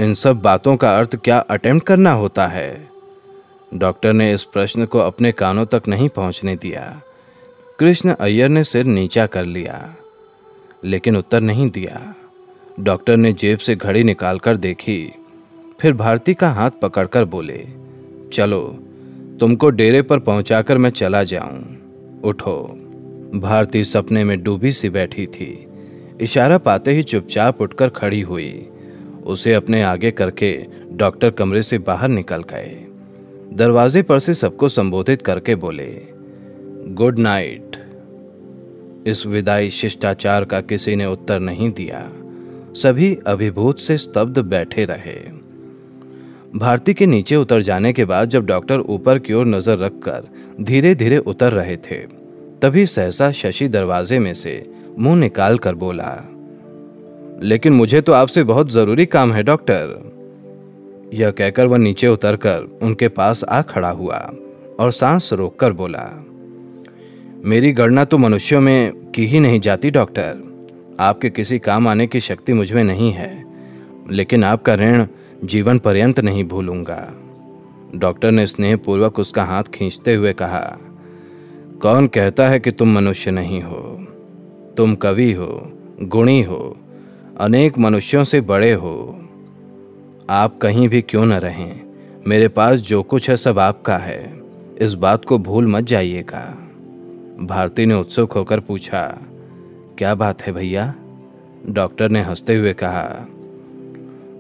इन 0.00 0.14
सब 0.14 0.40
बातों 0.42 0.76
का 0.76 0.96
अर्थ 0.98 1.16
क्या 1.16 1.38
अटेम्प्ट 1.38 1.86
करना 1.86 2.12
होता 2.12 2.46
है? 2.46 2.93
डॉक्टर 3.72 4.12
ने 4.12 4.32
इस 4.32 4.42
प्रश्न 4.42 4.86
को 4.86 4.98
अपने 4.98 5.32
कानों 5.32 5.66
तक 5.66 5.82
नहीं 5.88 6.08
पहुँचने 6.08 6.56
दिया। 6.56 7.02
कृष्ण 7.78 8.14
अय्यर 8.14 8.48
ने 8.48 8.64
सिर 8.64 8.84
नीचा 8.84 9.26
कर 9.26 9.44
लिया, 9.44 9.94
लेकिन 10.84 11.16
उत्तर 11.16 11.40
नहीं 11.40 11.70
दिया। 11.70 12.14
डॉक्टर 12.80 13.16
ने 13.16 13.32
जेब 13.32 13.58
से 13.58 13.76
घड़ी 13.76 14.02
निकालकर 14.02 14.56
देखी, 14.56 15.12
फिर 15.80 15.92
भारती 15.92 16.34
का 16.34 16.50
हाथ 16.50 16.70
पकड़कर 16.82 17.24
बोले, 17.24 17.66
चलो, 18.32 18.60
तुमको 19.40 19.70
डेरे 19.70 20.02
पर 20.02 20.18
पहुंचाकर 20.18 20.78
मैं 20.78 20.90
चला 20.90 21.22
जाऊँ। 21.24 21.62
उठो। 22.24 22.80
भारती 23.34 23.84
सपने 23.84 24.24
में 24.24 24.42
डूबी 24.42 24.72
सी 24.72 24.90
बैठी 24.90 25.26
थी। 25.26 25.66
इशारा 26.20 26.58
पाते 26.58 26.90
ही 26.90 27.02
चुपचाप 27.02 27.60
उठकर 27.60 27.88
खड़ी 27.88 28.20
हुई। 28.20 28.68
उसे 29.24 29.54
अपने 29.54 29.82
आगे 29.82 30.10
करके 30.10 30.66
डॉक्टर 30.92 31.30
कमरे 31.30 31.62
से 31.62 31.78
बाहर 31.78 32.08
निकल 32.08 32.42
गए। 32.42 32.83
दरवाजे 33.52 34.02
पर 34.02 34.18
से 34.18 34.34
सबको 34.34 34.68
संबोधित 34.68 35.22
करके 35.22 35.54
बोले, 35.54 35.86
गुड 36.88 37.18
नाइट। 37.18 37.76
इस 39.06 39.24
विदाई 39.26 39.70
शिष्टाचार 39.70 40.44
का 40.44 40.60
किसी 40.60 40.96
ने 40.96 41.06
उत्तर 41.06 41.40
नहीं 41.40 41.70
दिया। 41.72 42.00
सभी 42.74 43.16
अभिभूत 43.26 43.78
से 43.78 43.98
स्तब्ध 43.98 44.38
बैठे 44.40 44.84
रहे। 44.84 45.16
भारती 46.54 46.94
के 46.94 47.06
नीचे 47.06 47.36
उतर 47.36 47.62
जाने 47.62 47.92
के 47.92 48.04
बाद 48.04 48.28
जब 48.28 48.46
डॉक्टर 48.46 48.80
ऊपर 48.80 49.18
की 49.18 49.32
ओर 49.32 49.46
नज़र 49.46 49.78
रखकर 49.78 50.28
धीरे 50.60 50.94
धीरे 50.94 51.18
उतर 51.18 51.52
रहे 51.52 51.76
थे, 51.76 51.96
तभी 52.62 52.86
सहसा 52.86 53.30
शशि 53.32 53.68
दरवाजे 53.68 54.18
में 54.18 54.32
से 54.34 54.62
मुँह 54.98 55.16
निकाल 55.16 55.58
कर 55.58 55.74
बोला, 55.74 56.12
लेकिन 57.42 57.72
मुझे 57.72 58.00
तो 58.00 58.12
आपसे 58.12 58.42
बहुत 58.44 58.70
ज़रूरी 58.72 59.06
काम 59.06 59.32
है, 59.32 59.42
डॉक्टर। 59.42 60.13
यह 61.14 61.30
कहकर 61.30 61.66
वह 61.66 61.78
नीचे 61.78 62.08
उतरकर 62.08 62.78
उनके 62.82 63.08
पास 63.08 63.44
आ 63.44 63.62
खड़ा 63.62 63.90
हुआ 63.90 64.18
और 64.80 64.92
सांस 64.92 65.32
रोककर 65.32 65.72
बोला, 65.72 66.08
मेरी 67.44 67.72
गणना 67.72 68.04
तो 68.04 68.18
मनुष्यों 68.18 68.60
में 68.60 68.92
की 69.10 69.26
ही 69.26 69.40
नहीं 69.40 69.60
जाती, 69.60 69.90
डॉक्टर। 69.90 70.96
आपके 71.00 71.30
किसी 71.30 71.58
काम 71.58 71.88
आने 71.88 72.06
की 72.06 72.20
शक्ति 72.20 72.52
मुझमें 72.52 72.84
नहीं 72.84 73.12
है, 73.12 73.44
लेकिन 74.10 74.44
आपका 74.44 74.74
ऋण 74.74 75.06
जीवन 75.44 75.78
पर्यंत 75.78 76.20
नहीं 76.20 76.44
भूलूँगा। 76.44 77.14
डॉक्टर 77.94 78.30
ने 78.30 78.46
स्नेहपूर्वक 78.46 79.18
उसका 79.18 79.44
हाथ 79.44 79.64
खींचते 79.64 80.14
हुए 80.14 80.32
कहा, 80.32 80.78
कौन 81.82 82.06
कहता 82.06 82.48
है 82.48 82.60
कि 82.60 82.70
तुम 82.70 82.94
मनुष्य 82.94 83.30
नहीं 83.30 83.62
हो? 83.62 84.06
तुम 84.76 84.94
कवि 84.94 85.32
हो, 85.32 85.70
गुणी 86.02 86.42
हो, 86.42 86.76
अनेक 87.40 87.78
मनुष्यों 87.78 88.24
से 88.24 88.40
बड़े 88.40 88.72
हो। 88.72 89.23
आप 90.30 90.58
कहीं 90.58 90.88
भी 90.88 91.02
क्यों 91.02 91.26
न 91.26 91.32
रहें। 91.32 91.80
मेरे 92.26 92.48
पास 92.48 92.80
जो 92.80 93.02
कुछ 93.02 93.30
है 93.30 93.36
सब 93.36 93.58
आपका 93.58 93.96
है। 93.96 94.40
इस 94.78 94.94
बात 94.94 95.24
को 95.24 95.38
भूल 95.38 95.66
मत 95.66 95.84
जाइएगा। 95.84 96.68
भारती 97.40 97.86
ने 97.86 97.94
उत्सुक 97.94 98.32
होकर 98.32 98.60
पूछा, 98.60 99.18
क्या 99.98 100.14
बात 100.14 100.42
है 100.42 100.52
भैया? 100.52 100.94
डॉक्टर 101.70 102.08
ने 102.08 102.20
हँसते 102.20 102.56
हुए 102.56 102.72
कहा, 102.72 103.26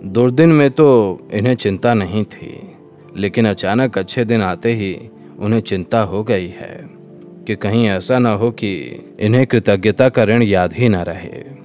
दुर्दिन 0.04 0.48
में 0.48 0.70
तो 0.70 1.18
इन्हें 1.32 1.54
चिंता 1.54 1.94
नहीं 1.94 2.24
थी, 2.24 2.76
लेकिन 3.16 3.48
अचानक 3.48 3.98
अच्छे 3.98 4.24
दिन 4.24 4.42
आते 4.42 4.72
ही 4.72 5.10
उन्हें 5.38 5.60
चिंता 5.60 6.00
हो 6.00 6.24
गई 6.24 6.48
है 6.48 6.84
कि 7.46 7.56
कहीं 7.56 7.88
ऐसा 7.88 8.18
ना 8.18 8.32
हो 8.32 8.50
कि 8.50 8.76
इन्हें 9.20 9.46
कृतज्ञता 9.46 10.08
का 10.08 10.24
ऋण 10.24 10.42
याद 10.42 10.72
ही 10.72 10.88
ना 10.88 11.02
रहे। 11.02 11.64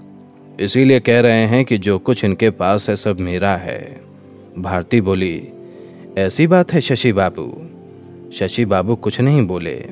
इसीलिए 0.59 0.99
कह 0.99 1.19
रहे 1.19 1.45
हैं 1.45 1.65
कि 1.65 1.77
जो 1.77 1.99
कुछ 1.99 2.25
इनके 2.25 2.49
पास 2.49 2.89
है 2.89 2.95
सब 2.95 3.19
मेरा 3.19 3.55
है। 3.55 4.08
भारती 4.57 5.01
बोली, 5.01 5.47
ऐसी 6.17 6.47
बात 6.47 6.73
है 6.73 6.81
शशि 6.81 7.13
बाबू। 7.13 7.69
शशि 8.31 8.65
बाबू 8.65 8.95
कुछ 8.95 9.21
नहीं 9.21 9.47
बोले। 9.47 9.85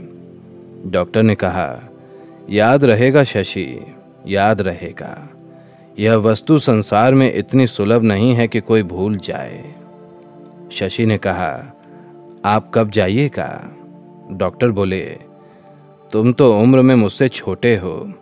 डॉक्टर 0.86 1.24
ने 1.24 1.36
कहा, 1.36 1.90
याद 2.50 2.84
रहेगा 2.84 3.24
शशि, 3.24 3.86
याद 4.28 4.62
रहेगा। 4.62 5.30
यह 6.00 6.16
वस्तु 6.16 6.60
संसार 6.60 7.14
में 7.14 7.34
इतनी 7.34 7.68
सुलभ 7.68 8.04
नहीं 8.04 8.34
है 8.34 8.48
कि 8.48 8.60
कोई 8.60 8.84
भूल 8.84 9.18
जाए। 9.18 9.76
शशि 10.72 11.06
ने 11.06 11.18
कहा, 11.18 11.74
आप 12.46 12.72
कब 12.74 12.90
जाइएगा? 12.90 13.72
डॉक्टर 14.32 14.68
बोले, 14.68 15.20
तुम 16.12 16.34
तो 16.34 16.60
उम्र 16.60 16.82
में 16.82 16.96
मुझसे 16.96 17.30
छोटे 17.30 17.76
हो, 17.76 18.14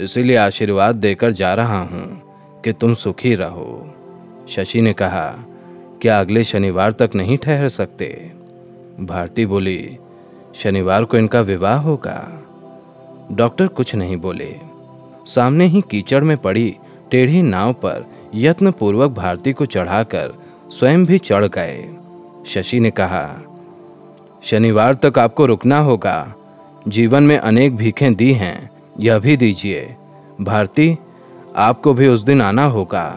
इसीलिए 0.00 0.36
आशीर्वाद 0.36 0.96
देकर 0.96 1.32
जा 1.32 1.54
रहा 1.54 1.80
हूँ 1.80 2.22
कि 2.64 2.72
तुम 2.72 2.94
सुखी 2.94 3.34
रहो। 3.34 3.94
शशि 4.48 4.80
ने 4.80 4.92
कहा 4.92 5.44
क्या 6.04 6.20
अगले 6.20 6.44
शनिवार 6.44 6.92
तक 6.92 7.10
नहीं 7.14 7.38
ठहर 7.38 7.68
सकते। 7.68 8.32
भारती 9.00 9.46
बोली, 9.46 9.98
शनिवार 10.54 11.04
को 11.04 11.16
इनका 11.16 11.40
विवाह 11.40 11.80
होगा। 11.80 12.42
डॉक्टर 13.32 13.66
कुछ 13.66 13.94
नहीं 13.94 14.16
बोले। 14.16 14.56
सामने 15.26 15.64
ही 15.64 15.82
कीचड़ 15.90 16.24
में 16.24 16.36
पड़ी 16.36 16.76
टेढ़ी 17.10 17.42
नाव 17.42 17.72
पर 17.72 18.04
यत्न 18.34 18.70
पूर्वक 18.70 19.10
भारती 19.10 19.52
को 19.52 19.66
चढ़ाकर 19.66 20.32
स्वयं 20.70 21.06
भी 21.06 21.18
चढ़ 21.18 21.44
गए। 21.44 21.94
शशि 22.46 22.80
ने 22.80 22.90
कहा, 22.90 23.42
शनिवार 24.42 24.94
तक 24.94 25.18
आपको 25.18 25.46
रुकना 25.46 25.78
होगा। 25.78 26.34
जीवन 26.88 27.22
में 27.22 27.38
अनेक 27.38 27.76
भीखें 27.76 28.14
दी 28.14 28.32
हैं, 28.32 28.70
यह 29.00 29.18
भी 29.18 29.36
दीजिए। 29.36 29.96
भारती, 30.40 30.98
आपको 31.56 31.94
भी 31.94 32.08
उस 32.08 32.22
दिन 32.22 32.42
आना 32.42 32.64
होगा। 32.64 33.10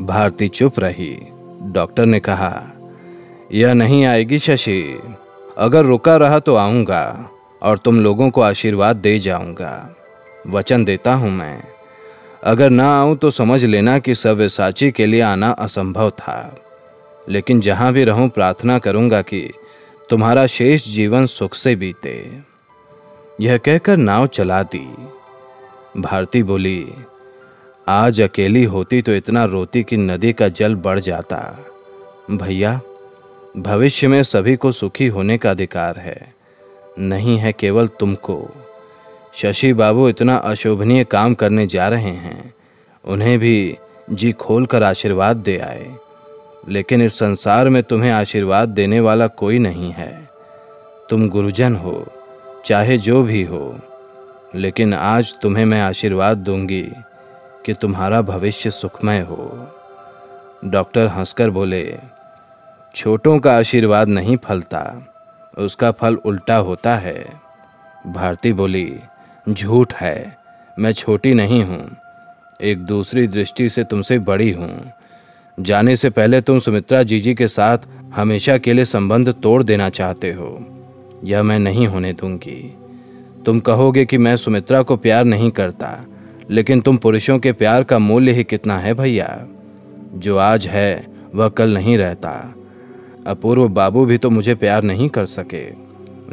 भारती 0.00 0.48
चुप 0.48 0.78
रही। 0.78 1.18
डॉक्टर 1.64 2.06
ने 2.06 2.20
कहा, 2.20 2.72
यह 3.52 3.74
नहीं 3.74 4.04
आएगी 4.04 4.38
शशि। 4.38 5.00
अगर 5.58 5.84
रुका 5.84 6.16
रहा 6.16 6.38
तो 6.38 6.54
आऊँगा 6.54 7.30
और 7.62 7.78
तुम 7.78 8.00
लोगों 8.00 8.30
को 8.30 8.40
आशीर्वाद 8.40 8.96
दे 8.96 9.18
जाऊँगा। 9.18 9.96
वचन 10.46 10.84
देता 10.84 11.14
हूँ 11.14 11.30
मैं। 11.30 11.64
अगर 12.44 12.70
ना 12.70 13.00
आऊँ 13.00 13.16
तो 13.16 13.30
समझ 13.30 13.64
लेना 13.64 13.98
कि 13.98 14.14
सव्यसाची 14.14 14.90
के 14.90 15.06
लिए 15.06 15.20
आना 15.20 15.50
असंभव 15.50 16.10
था। 16.10 16.56
लेकिन 17.28 17.60
जहाँ 17.60 17.92
भी 17.92 18.04
रहूँ, 18.04 18.28
प्रार्थना 18.28 18.78
करूँगा 18.78 19.22
कि 19.22 19.50
तुम्हारा 20.10 20.46
शेष 20.46 20.88
जीवन 20.88 21.26
सुख 21.26 21.54
से 21.54 21.76
बीते। 21.76 22.38
यह 23.40 23.56
कहकर 23.56 23.96
नाव 23.96 24.26
चला 24.26 24.62
दी। 24.62 24.96
भारती 25.96 26.42
बोली 26.42 26.92
आज 27.88 28.20
अकेली 28.20 28.64
होती 28.64 29.02
तो 29.02 29.12
इतना 29.12 29.44
रोती 29.44 29.82
कि 29.82 29.96
नदी 29.96 30.32
का 30.32 30.48
जल 30.48 30.74
बढ़ 30.74 31.00
जाता। 31.00 31.66
भैया, 32.30 32.80
भविष्य 33.56 34.08
में 34.08 34.22
सभी 34.22 34.56
को 34.56 34.72
सुखी 34.72 35.06
होने 35.06 35.38
का 35.38 35.50
अधिकार 35.50 35.96
है। 35.96 36.34
नहीं 36.98 37.36
है 37.36 37.52
केवल 37.52 37.86
तुमको। 37.86 38.48
शशि 39.34 39.72
बाबू 39.72 40.08
इतना 40.08 40.36
अशोभनीय 40.36 41.04
काम 41.04 41.34
करने 41.34 41.66
जा 41.66 41.88
रहे 41.88 42.02
हैं। 42.02 42.54
उन्हें 43.04 43.38
भी 43.38 43.76
जी 44.10 44.32
खोल 44.32 44.66
कर 44.66 44.82
आशीर्वाद 44.82 45.36
दे 45.36 45.58
आए। 45.58 45.94
लेकिन 46.68 47.02
इस 47.02 47.18
संसार 47.18 47.68
में 47.68 47.82
तुम्हें 47.82 48.10
आशीर्वाद 48.10 48.68
देने 48.68 49.00
वाला 49.00 49.26
कोई 49.26 49.58
नहीं 49.58 49.90
है। 49.90 50.28
तुम 51.10 51.28
गुरुजन 51.28 51.76
हो, 51.76 52.06
चाहे 52.64 52.98
जो 52.98 53.22
भी 53.22 53.42
हो। 53.42 53.78
लेकिन 54.54 54.94
आज 54.94 55.36
तुम्हें 55.42 55.64
मैं 55.64 55.82
आशीर्वाद 55.82 56.36
दूँगी। 56.36 56.88
कि 57.66 57.74
तुम्हारा 57.74 58.22
भविष्य 58.22 58.70
सुखमय 58.70 59.20
हो। 59.20 59.68
डॉक्टर 60.64 61.06
हंसकर 61.06 61.50
बोले, 61.50 61.98
छोटों 62.94 63.38
का 63.38 63.56
आशीर्वाद 63.56 64.08
नहीं 64.08 64.36
फलता, 64.36 65.06
उसका 65.58 65.90
फल 65.90 66.14
उल्टा 66.16 66.56
होता 66.56 66.96
है। 66.96 67.24
भारती 68.06 68.52
बोली, 68.52 69.00
झूठ 69.48 69.94
है, 69.94 70.36
मैं 70.78 70.92
छोटी 70.92 71.34
नहीं 71.34 71.64
हूँ, 71.64 71.96
एक 72.60 72.78
दूसरी 72.78 73.26
दृष्टि 73.26 73.68
से 73.68 73.84
तुमसे 73.84 74.18
बड़ी 74.18 74.52
हूँ। 74.52 74.92
जाने 75.58 75.96
से 75.96 76.10
पहले 76.10 76.40
तुम 76.40 76.58
सुमित्रा 76.58 77.02
जीजी 77.02 77.34
के 77.34 77.48
साथ 77.48 77.78
हमेशा 78.14 78.58
के 78.58 78.72
लिए 78.72 78.84
संबंध 78.84 79.34
तोड़ 79.42 79.62
देना 79.62 79.88
चाहते 79.88 80.32
हो। 80.32 80.66
यह 81.24 81.42
मैं 81.42 81.58
नहीं 81.58 81.86
होने 81.86 82.12
दूँगी। 82.12 82.76
तुम 83.46 83.60
कहोगे 83.60 84.04
कि 84.04 84.18
मैं 84.18 84.36
सुमित्रा 84.36 84.82
को 84.82 84.96
प्यार 84.96 85.24
नहीं 85.24 85.50
करता 85.50 86.06
लेकिन 86.50 86.80
तुम 86.80 86.96
पुरुषों 86.96 87.38
के 87.38 87.52
प्यार 87.52 87.84
का 87.84 87.98
मूल्य 87.98 88.32
ही 88.32 88.44
कितना 88.44 88.78
है 88.78 88.94
भैया? 88.94 89.46
जो 90.14 90.36
आज 90.36 90.66
है, 90.66 91.06
वह 91.34 91.48
कल 91.48 91.74
नहीं 91.74 91.98
रहता। 91.98 92.54
अपूर्व 93.26 93.68
बाबू 93.68 94.04
भी 94.04 94.18
तो 94.18 94.30
मुझे 94.30 94.54
प्यार 94.54 94.82
नहीं 94.82 95.08
कर 95.08 95.26
सके, 95.26 95.64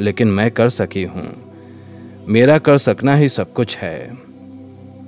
लेकिन 0.03 0.27
मैं 0.27 0.51
कर 0.51 0.69
सकी 0.69 1.03
हूँ। 1.03 1.27
मेरा 2.27 2.57
कर 2.57 2.77
सकना 2.77 3.15
ही 3.15 3.29
सब 3.29 3.53
कुछ 3.53 3.77
है। 3.77 4.17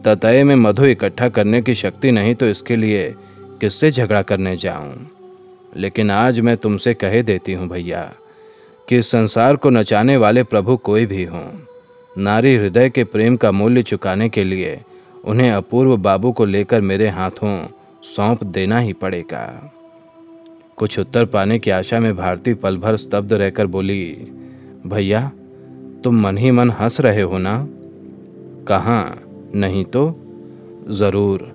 ततय 0.05 0.43
में 0.43 0.55
मधु 0.55 0.86
इकट्ठा 0.86 1.29
करने 1.29 1.62
की 1.62 1.75
शक्ति 1.75 2.12
नहीं 2.12 2.36
तो 2.36 2.45
इसके 2.45 2.75
लिए 2.75 3.13
किससे 3.62 3.91
झगड़ा 3.91 4.22
करने 4.22 4.55
जाऊँ? 4.57 5.10
लेकिन 5.77 6.12
आज 6.12 6.39
मैं 6.39 6.55
तुमसे 6.57 6.93
कहे 6.93 7.22
देती 7.24 7.53
हूँ 7.53 7.67
भैया, 7.69 8.13
कि 8.88 9.01
संसार 9.01 9.55
को 9.55 9.69
नचाने 9.69 10.17
वाले 10.17 10.43
प्रभु 10.43 10.77
कोई 10.77 11.05
भी 11.05 11.24
हों। 11.24 11.45
नारी 12.17 12.55
हृदय 12.55 12.89
के 12.89 13.03
प्रेम 13.03 13.36
का 13.36 13.51
मूल्य 13.51 13.83
चुकाने 13.83 14.29
के 14.29 14.43
लिए 14.43 14.81
उन्हें 15.25 15.51
अपूर्व 15.51 15.98
बाबू 15.98 16.32
को 16.32 16.46
लेकर 16.46 16.82
मेरे 16.82 17.10
हाथों 17.10 17.65
सौंप 18.03 18.44
देना 18.44 18.80
ही 18.80 18.94
पड़ेगा। 18.94 19.74
कुछ 20.77 21.00
उत्तर 21.00 21.25
पाने 21.25 21.60
की 21.60 21.72
आशा 21.72 22.00
में 22.00 22.15
भारती 22.15 22.53
पल 22.53 22.77
भर 22.77 22.96
स्तब्ध 22.96 23.34
रहकर 23.34 23.68
बोली, 23.68 24.32
भैया, 24.88 25.32
तुम 26.03 26.22
मन 26.22 26.38
ही 26.38 26.51
मन 26.51 26.70
हंस 26.70 27.01
रहे 27.01 27.22
हो 27.22 27.38
ना? 27.38 27.68
कहा? 28.68 29.15
नहीं 29.56 29.86
तो? 29.86 30.20
ज़रूर। 30.89 31.53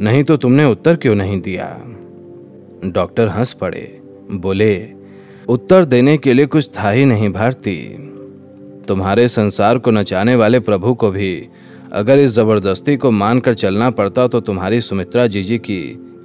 नहीं 0.00 0.24
तो 0.24 0.36
तुमने 0.36 0.64
उत्तर 0.64 0.96
क्यों 0.96 1.14
नहीं 1.14 1.40
दिया? 1.40 1.82
डॉक्टर 2.84 3.28
हंस 3.28 3.52
पड़े, 3.52 4.00
बोले, 4.30 4.92
उत्तर 5.48 5.84
देने 5.84 6.18
के 6.18 6.34
लिए 6.34 6.46
कुछ 6.46 6.70
था 6.78 6.90
ही 6.90 7.04
नहीं 7.04 7.32
भारती। 7.32 7.76
तुम्हारे 8.88 9.28
संसार 9.28 9.78
को 9.78 9.90
नचाने 9.90 10.36
वाले 10.36 10.60
प्रभु 10.60 10.94
को 10.94 11.10
भी 11.10 11.48
अगर 11.96 12.18
इस 12.18 12.30
ज़बरदस्ती 12.30 12.96
को 12.96 13.10
मानकर 13.10 13.54
चलना 13.54 13.90
पड़ता 13.90 14.28
तो 14.28 14.40
तुम्हारी 14.40 14.80
सुमित्रा 14.80 15.26
जीजी 15.26 15.58
की 15.58 15.80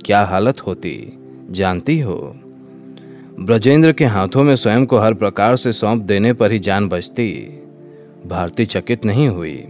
क्या 0.05 0.21
हालत 0.21 0.61
होती? 0.61 1.19
जानती 1.51 1.99
हो? 1.99 2.35
ब्रजेंद्र 3.39 3.91
के 3.91 4.05
हाथों 4.05 4.43
में 4.43 4.55
स्वयं 4.55 4.85
को 4.85 4.97
हर 4.97 5.13
प्रकार 5.13 5.55
से 5.55 5.71
सौंप 5.71 6.01
देने 6.01 6.33
पर 6.33 6.51
ही 6.51 6.59
जान 6.59 6.89
बचती। 6.89 7.59
भारती 8.27 8.65
चकित 8.65 9.05
नहीं 9.05 9.27
हुई। 9.27 9.65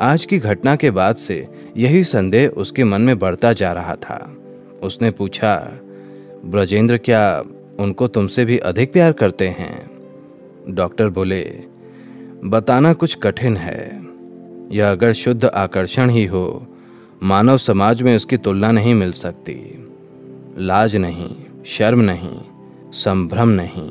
आज 0.00 0.24
की 0.24 0.38
घटना 0.38 0.76
के 0.76 0.90
बाद 0.90 1.16
से 1.16 1.48
यही 1.76 2.04
संदेह 2.04 2.48
उसके 2.48 2.84
मन 2.84 3.00
में 3.00 3.18
बढ़ता 3.18 3.52
जा 3.52 3.72
रहा 3.72 3.94
था। 3.94 4.36
उसने 4.82 5.10
पूछा, 5.10 5.54
ब्रजेंद्र, 6.44 6.98
क्या 6.98 7.42
उनको 7.80 8.08
तुमसे 8.08 8.44
भी 8.44 8.58
अधिक 8.58 8.92
प्यार 8.92 9.12
करते 9.12 9.48
हैं? 9.48 9.90
डॉक्टर 10.68 11.08
बोले, 11.08 11.60
बताना 12.44 12.92
कुछ 12.92 13.14
कठिन 13.14 13.56
है। 13.56 14.07
यह 14.72 14.90
अगर 14.90 15.12
शुद्ध 15.12 15.44
आकर्षण 15.44 16.10
ही 16.10 16.24
हो, 16.24 16.66
मानव 17.22 17.56
समाज 17.56 18.02
में 18.02 18.16
उसकी 18.16 18.36
तुलना 18.36 18.70
नहीं 18.70 18.94
मिल 18.94 19.12
सकती। 19.12 19.88
लाज 20.58 20.96
नहीं, 20.96 21.30
शर्म 21.66 22.00
नहीं, 22.00 22.40
संभ्रम 22.92 23.48
नहीं। 23.48 23.90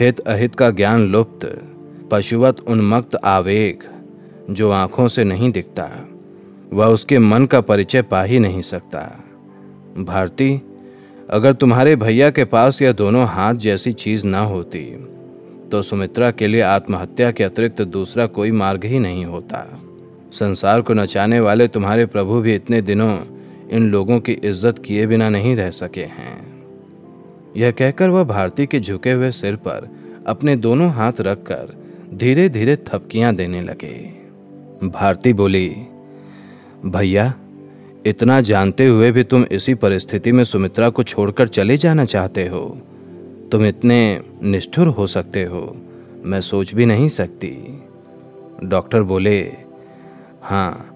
हित 0.00 0.18
अहित 0.18 0.54
का 0.54 0.70
ज्ञान 0.70 1.06
लुप्त, 1.08 1.62
पशुवत 2.10 2.60
उन्मक्त 2.60 3.16
आवेग, 3.16 3.78
जो 4.50 4.70
आँखों 4.70 5.08
से 5.08 5.24
नहीं 5.24 5.50
दिखता, 5.52 5.88
वह 6.72 6.86
उसके 6.86 7.18
मन 7.18 7.46
का 7.46 7.60
परिचय 7.60 8.02
पा 8.02 8.22
ही 8.22 8.38
नहीं 8.38 8.62
सकता। 8.62 9.00
भारती, 9.98 10.62
अगर 11.30 11.52
तुम्हारे 11.52 11.96
भैया 11.96 12.30
के 12.30 12.44
पास 12.44 12.82
यह 12.82 12.92
दोनों 12.92 13.26
हाथ 13.26 13.54
जैसी 13.54 13.92
चीज़ 13.92 14.26
ना 14.26 14.40
होती 14.40 15.08
तो 15.70 15.82
सुमित्रा 15.82 16.30
के 16.30 16.46
लिए 16.46 16.60
आत्महत्या 16.60 17.30
के 17.30 17.44
अतिरिक्त 17.44 17.82
दूसरा 17.82 18.26
कोई 18.26 18.50
मार्ग 18.50 18.84
ही 18.84 18.98
नहीं 18.98 19.24
होता। 19.24 19.80
संसार 20.32 20.80
को 20.80 20.94
नचाने 20.94 21.40
वाले 21.40 21.68
तुम्हारे 21.68 22.06
प्रभु 22.06 22.40
भी 22.40 22.54
इतने 22.54 22.80
दिनों 22.82 23.16
इन 23.70 23.90
लोगों 23.90 24.18
की 24.20 24.32
इज़्ज़त 24.32 24.78
किए 24.78 25.06
बिना 25.06 25.28
नहीं 25.28 25.54
रह 25.56 25.70
सके 25.70 26.04
हैं। 26.10 26.36
यह 27.56 27.70
कहकर 27.70 28.10
वह 28.10 28.24
भारती 28.24 28.66
के 28.66 28.80
झुके 28.80 29.12
हुए 29.12 29.30
सिर 29.30 29.56
पर 29.56 29.88
अपने 30.26 30.56
दोनों 30.56 30.90
हाथ 30.90 31.20
रखकर 31.20 31.74
धीरे 32.14 32.48
धीरे 32.48 32.76
थपकियाँ 32.76 33.34
देने 33.34 33.60
लगे। 33.62 33.94
भारती 34.84 35.32
बोली, 35.32 35.68
भैया, 36.86 37.32
इतना 38.06 38.40
जानते 38.40 38.86
हुए 38.86 39.10
भी 39.12 39.22
तुम 39.24 39.44
इसी 39.52 39.74
परिस्थिति 39.74 40.32
में 40.32 40.44
सुमित्रा 40.44 40.88
को 40.90 41.02
छोड़कर 41.02 41.48
चले 41.48 41.76
जाना 41.76 42.04
चाहते 42.04 42.46
हो। 42.46 42.64
तुम 43.52 43.64
इतने 43.66 44.20
निष्ठुर 44.42 44.88
हो 44.88 45.06
सकते 45.06 45.44
हो, 45.44 45.60
मैं 46.24 46.40
सोच 46.40 46.74
भी 46.74 46.86
नहीं 46.86 47.08
सकती। 47.08 47.52
डॉक्टर 48.64 49.02
बोले 49.02 49.38
हाँ 50.42 50.94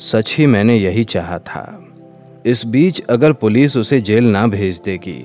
सच 0.00 0.34
ही 0.38 0.46
मैंने 0.46 0.76
यही 0.76 1.04
चाहा 1.04 1.38
था। 1.38 1.64
इस 2.46 2.64
बीच 2.66 3.00
अगर 3.00 3.32
पुलिस 3.32 3.76
उसे 3.76 4.00
जेल 4.00 4.24
ना 4.24 4.46
भेज 4.46 4.80
देगी 4.84 5.20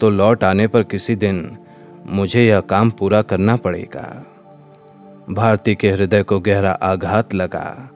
तो 0.00 0.10
लौट 0.10 0.44
आने 0.44 0.66
पर 0.66 0.82
किसी 0.82 1.14
दिन 1.16 1.56
मुझे 2.08 2.46
यह 2.46 2.60
काम 2.60 2.90
पूरा 2.90 3.22
करना 3.22 3.56
पड़ेगा। 3.56 4.06
भारती 5.30 5.74
के 5.74 5.90
हृदय 5.90 6.22
को 6.22 6.38
गहरा 6.40 6.70
आघात 6.72 7.34
लगा। 7.34 7.90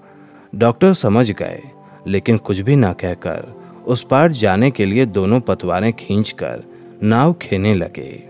डॉक्टर 0.54 0.92
समझ 0.94 1.30
गए, 1.30 1.60
लेकिन 2.06 2.36
कुछ 2.38 2.58
भी 2.58 2.76
ना 2.76 2.92
कहकर 2.92 3.52
उस 3.86 4.06
पार 4.06 4.32
जाने 4.32 4.70
के 4.70 4.86
लिए 4.86 5.06
दोनों 5.06 5.40
पतवारें 5.40 5.92
खींचकर 5.92 6.62
नाव 7.02 7.32
खेने 7.32 7.74
लगे। 7.74 8.22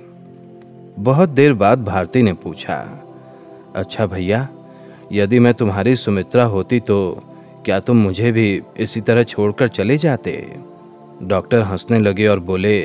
बहुत 0.98 1.28
देर 1.28 1.54
बाद 1.54 1.84
भारती 1.84 2.22
ने 2.22 2.32
पूछा 2.34 2.76
अच्छा 3.76 4.06
भैया 4.06 4.48
यदि 5.12 5.38
मैं 5.38 5.52
तुम्हारी 5.54 5.94
सुमित्रा 5.96 6.44
होती 6.44 6.80
तो 6.80 6.98
क्या 7.64 7.78
तुम 7.80 7.96
मुझे 7.96 8.30
भी 8.32 8.62
इसी 8.78 9.00
तरह 9.00 9.22
छोड़कर 9.22 9.68
चले 9.68 9.96
जाते? 9.98 10.32
डॉक्टर 11.22 11.62
हंसने 11.62 11.98
लगे 11.98 12.26
और 12.26 12.40
बोले, 12.40 12.78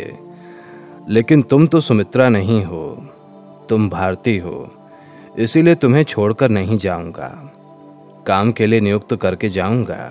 लेकिन 1.09 1.41
तुम 1.41 1.67
तो 1.67 1.79
सुमित्रा 1.81 2.29
नहीं 2.29 2.63
हो, 2.63 2.85
तुम 3.69 3.89
भारती 3.89 4.37
हो, 4.37 4.69
इसीलिए 5.39 5.75
तुम्हें 5.75 6.03
छोड़कर 6.03 6.49
नहीं 6.49 6.77
जाऊँगा। 6.77 7.29
काम 8.27 8.51
के 8.51 8.67
लिए 8.67 8.79
नियुक्त 8.79 9.15
करके 9.15 9.49
जाऊँगा। 9.49 10.03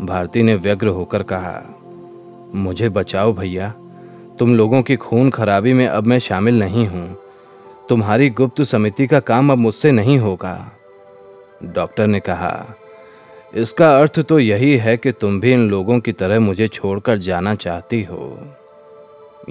भारती 0.00 0.42
ने 0.42 0.54
व्यग्र 0.56 0.88
होकर 0.88 1.22
कहा, 1.22 1.62
मुझे 2.54 2.88
बचाओ 2.88 3.32
भैया, 3.32 3.74
तुम 4.38 4.54
लोगों 4.56 4.82
की 4.82 4.96
खून 4.96 5.30
खराबी 5.30 5.72
में 5.72 5.86
अब 5.86 6.06
मैं 6.06 6.18
शामिल 6.18 6.58
नहीं 6.58 6.86
हूँ। 6.86 7.16
तुम्हारी 7.88 8.30
गुप्त 8.30 8.62
समिति 8.62 9.06
का 9.06 9.20
काम 9.20 9.52
अब 9.52 9.58
मुझसे 9.58 9.92
नहीं 9.92 10.18
होगा। 10.18 10.54
डॉक्टर 11.64 12.06
ने 12.06 12.20
कहा, 12.20 12.74
इसका 13.54 13.96
अर्थ 13.98 14.20
तो 14.20 14.38
यही 14.38 14.76
है 14.76 14.96
कि 14.96 15.12
तुम 15.12 15.40
भी 15.40 15.52
इन 15.52 15.68
लोगों 15.70 15.98
की 16.00 16.12
तरह 16.12 16.40
मुझे 16.40 16.68
छोड़कर 16.68 17.18
जाना 17.18 17.54
चाहती 17.54 18.02
हो। 18.02 18.38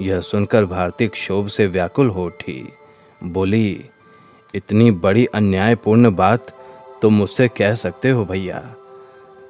यह 0.00 0.20
सुनकर 0.20 0.64
भारती 0.64 1.06
क्षोभ 1.08 1.48
से 1.48 1.66
व्याकुल 1.66 2.08
हो 2.08 2.24
उठी। 2.26 2.62
बोली, 3.22 3.84
इतनी 4.54 4.90
बड़ी 4.90 5.24
अन्यायपूर्ण 5.26 6.14
बात 6.14 6.52
तुम 7.02 7.14
मुझसे 7.14 7.48
कह 7.48 7.74
सकते 7.74 8.10
हो 8.10 8.24
भैया। 8.24 8.60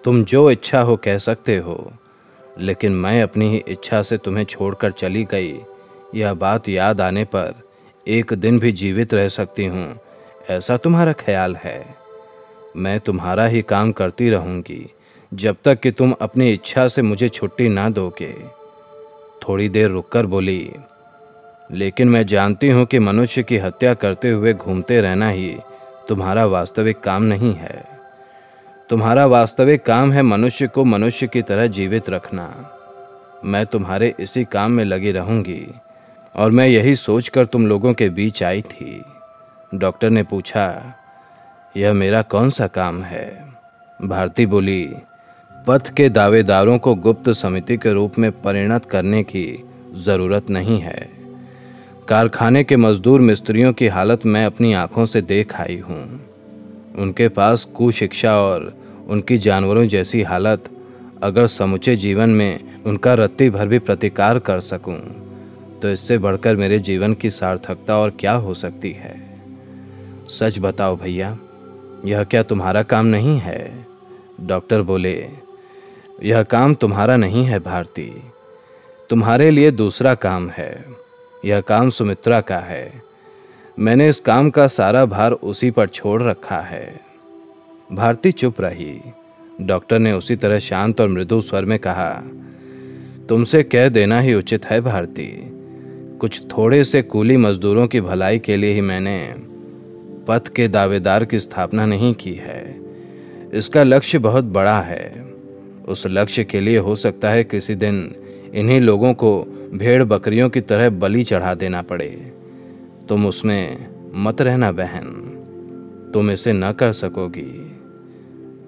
तुम 0.05 0.23
जो 0.25 0.51
इच्छा 0.51 0.81
हो 0.81 0.97
कह 0.97 1.19
सकते 1.19 1.57
हो, 1.57 1.93
लेकिन 2.59 2.93
मैं 2.93 3.23
अपनी 3.23 3.49
ही 3.51 3.63
इच्छा 3.69 4.03
से 4.03 4.17
तुम्हें 4.19 4.45
छोड़कर 4.45 4.93
चली 4.93 5.25
गई। 5.25 5.59
यह 6.15 6.35
बात 6.35 6.69
याद 6.69 7.01
आने 7.01 7.25
पर 7.25 7.55
एक 8.07 8.33
दिन 8.35 8.59
भी 8.59 8.73
जीवित 8.73 9.15
रह 9.15 9.29
सकती 9.31 9.67
हूँ, 9.67 9.95
ऐसा 10.51 10.77
तुम्हारा 10.77 11.13
ख्याल 11.15 11.57
है? 11.57 12.02
मैं 12.77 12.99
तुम्हारा 13.01 13.45
ही 13.47 13.63
काम 13.63 13.93
करती 13.93 14.31
रहूँगी, 14.31 14.85
जब 15.33 15.57
तक 15.65 15.81
कि 15.81 15.91
तुम 15.91 16.13
अपनी 16.21 16.51
इच्छा 16.53 16.87
से 16.89 17.03
मुझे 17.03 17.29
छुट्टी 17.29 17.69
ना 17.69 17.89
दोगे। 17.91 18.33
थोड़ी 19.43 19.69
देर 19.69 19.91
रुककर 19.91 20.27
बोली, 20.27 20.71
लेकिन 21.71 22.09
मैं 22.09 22.25
जानती 22.27 22.69
हूँ 22.69 22.85
कि 22.87 22.99
मनुष्य 22.99 23.43
की 23.43 23.59
हत्या 23.59 23.95
करते 23.95 24.31
हुए 24.31 24.53
घूमते 24.55 25.01
रहना 25.01 25.29
ही 25.29 25.55
तुम्हारा 26.09 26.45
वास्तविक 26.47 27.01
काम 27.01 27.23
नहीं 27.23 27.55
है। 27.55 27.85
तुम्हारा 28.91 29.27
वास्तविक 29.27 29.85
काम 29.85 30.13
है 30.13 30.23
मनुष्य 30.23 30.67
को 30.67 30.85
मनुष्य 30.85 31.27
की 31.27 31.43
तरह 31.43 31.67
जीवित 31.67 32.11
रखना। 32.11 32.49
मैं 33.45 33.65
तुम्हारे 33.67 34.15
इसी 34.21 34.45
काम 34.45 34.73
में 34.73 34.85
लगी 34.85 35.13
रहूँगी, 35.13 35.67
और 36.35 36.51
मैं 36.51 36.67
यही 36.67 36.95
सोचकर 36.97 37.47
तुम 37.47 37.67
लोगों 37.67 37.93
के 37.95 38.09
बीच 38.11 38.43
आई 38.43 38.63
थी। 38.63 39.03
डॉक्टर 39.73 40.11
ने 40.11 40.23
पूछा 40.23 40.67
यह 41.75 41.93
मेरा 41.93 42.21
कौन 42.23 42.51
सा 42.51 42.67
काम 42.67 43.03
है? 43.03 43.27
भारती 44.01 44.45
बोली, 44.47 44.85
पथ 45.67 45.93
के 45.95 46.09
दावेदारों 46.09 46.79
को 46.79 46.95
गुप्त 46.95 47.31
समिति 47.31 47.77
के 47.77 47.93
रूप 47.93 48.19
में 48.19 48.31
परिणत 48.33 48.85
करने 48.85 49.23
की 49.23 49.45
ज़रूरत 49.97 50.51
नहीं 50.51 50.79
है। 50.81 51.09
कारखाने 52.09 52.63
के 52.65 52.77
मजदूर 52.77 53.21
मिस्त्रियों 53.21 53.73
की 53.73 53.87
हालत 53.87 54.27
मैं 54.27 54.45
अपनी 54.47 54.73
आँखों 54.73 55.07
से 55.07 55.23
देख 55.23 55.55
आई 55.61 55.79
हूँ। 55.79 56.03
उनके 56.99 57.29
पास 57.29 57.65
कुशिक्षा 57.77 58.35
और 58.37 58.73
उनकी 59.09 59.39
जानवरों 59.39 59.85
जैसी 59.87 60.23
हालत, 60.23 60.65
अगर 61.23 61.47
समुचे 61.47 61.95
जीवन 61.97 62.31
में 62.31 62.83
उनका 62.83 63.15
रत्ती 63.15 63.49
भर 63.51 63.69
भी 63.69 63.79
प्रतिकार 63.79 64.39
कर 64.39 64.61
सकूँ 64.61 64.99
तो 65.83 65.91
इससे 65.91 66.19
बढ़कर 66.19 66.57
मेरे 66.57 66.79
जीवन 66.81 67.15
की 67.15 67.31
सार्थकता 67.31 67.97
और 67.97 68.11
क्या 68.11 68.33
हो 68.35 68.55
सकती 68.55 68.91
है? 68.93 69.15
सच 70.31 70.59
बताओ 70.59 70.97
भैया 70.97 71.37
यह 72.05 72.25
क्या 72.25 72.43
तुम्हारा 72.43 72.83
काम 72.83 73.07
नहीं 73.07 73.39
है? 73.39 73.87
डॉक्टर 74.41 74.83
बोले, 74.83 75.29
यह 76.23 76.43
काम 76.43 76.75
तुम्हारा 76.75 77.17
नहीं 77.17 77.45
है 77.45 77.59
भारती। 77.59 78.23
तुम्हारे 79.11 79.51
लिए 79.51 79.71
दूसरा 79.71 80.15
काम 80.15 80.49
है। 80.49 80.85
यह 81.45 81.61
काम 81.61 81.91
सुमित्रा 81.91 82.41
का 82.41 82.59
है। 82.59 83.03
मैंने 83.79 84.09
इस 84.09 84.21
काम 84.21 84.51
का 84.51 84.67
सारा 84.67 85.05
भार 85.05 85.33
उसी 85.33 85.71
पर 85.71 85.89
छोड़ 85.89 86.23
रखा 86.23 86.61
है। 86.61 87.01
भारती 87.93 88.33
चुप 88.33 88.61
रही। 88.61 89.01
डॉक्टर 89.61 89.99
ने 89.99 90.13
उसी 90.13 90.37
तरह 90.37 90.59
शांत 90.59 91.01
और 91.01 91.09
मृदु 91.09 91.41
स्वर 91.41 91.65
में 91.65 91.79
कहा, 91.79 92.23
तुमसे 93.29 93.63
कह 93.63 93.89
देना 93.89 94.21
ही 94.21 94.35
उचित 94.35 94.67
है 94.67 94.81
भारती। 94.81 95.49
कुछ 96.21 96.43
थोड़े 96.47 96.85
से 96.85 97.03
कूली 97.03 97.37
मजदूरों 97.37 97.87
की 97.87 98.01
भलाई 98.01 98.39
के 98.39 98.57
लिए 98.57 98.75
ही 98.75 98.81
मैंने 98.81 99.35
पथ 100.29 100.49
के 100.49 100.69
दावेदार 100.69 101.25
की 101.25 101.39
स्थापना 101.39 101.87
नहीं 101.87 102.15
की 102.15 102.35
है। 102.35 102.81
इसका 103.55 103.83
लक्ष्य 103.83 104.19
बहुत 104.19 104.45
बड़ा 104.45 104.81
है। 104.81 105.33
उस 105.89 106.07
लक्ष्य 106.07 106.45
के 106.45 106.61
लिए 106.61 106.79
हो 106.79 106.95
सकता 106.95 107.31
है 107.31 107.45
किसी 107.45 107.75
दिन 107.75 108.15
इन्हीं 108.55 108.81
लोगों 108.81 109.15
को 109.15 109.43
भेड़ 109.75 110.05
बकरियों 110.05 110.51
की 110.51 110.61
तरह 110.61 110.91
बलि 110.91 111.25
चढ़ा 111.25 111.55
देना 111.55 111.83
पड़े। 111.83 112.33
तुम 113.09 113.27
उसमें 113.27 113.89
मत 114.15 114.43
रहना 114.43 114.73
बहन। 114.73 115.05
तुम 116.15 116.31
इसे 116.31 116.53
न 116.53 116.73
कर 116.73 116.93
सकोगी। 116.93 117.79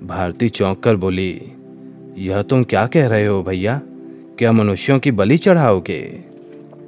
भारती 0.07 0.49
चौंक 0.49 0.83
कर 0.83 0.97
बोली, 0.97 1.41
यह 2.19 2.43
तुम 2.43 2.65
क्या 2.65 2.87
कह 2.87 3.07
रहे 3.07 3.27
हो 3.27 3.43
भैया? 3.43 3.81
क्या 4.39 4.53
मनुष्यों 4.53 4.99
की 4.99 5.11
बलि 5.11 5.39
चढ़ाओगे? 5.39 6.25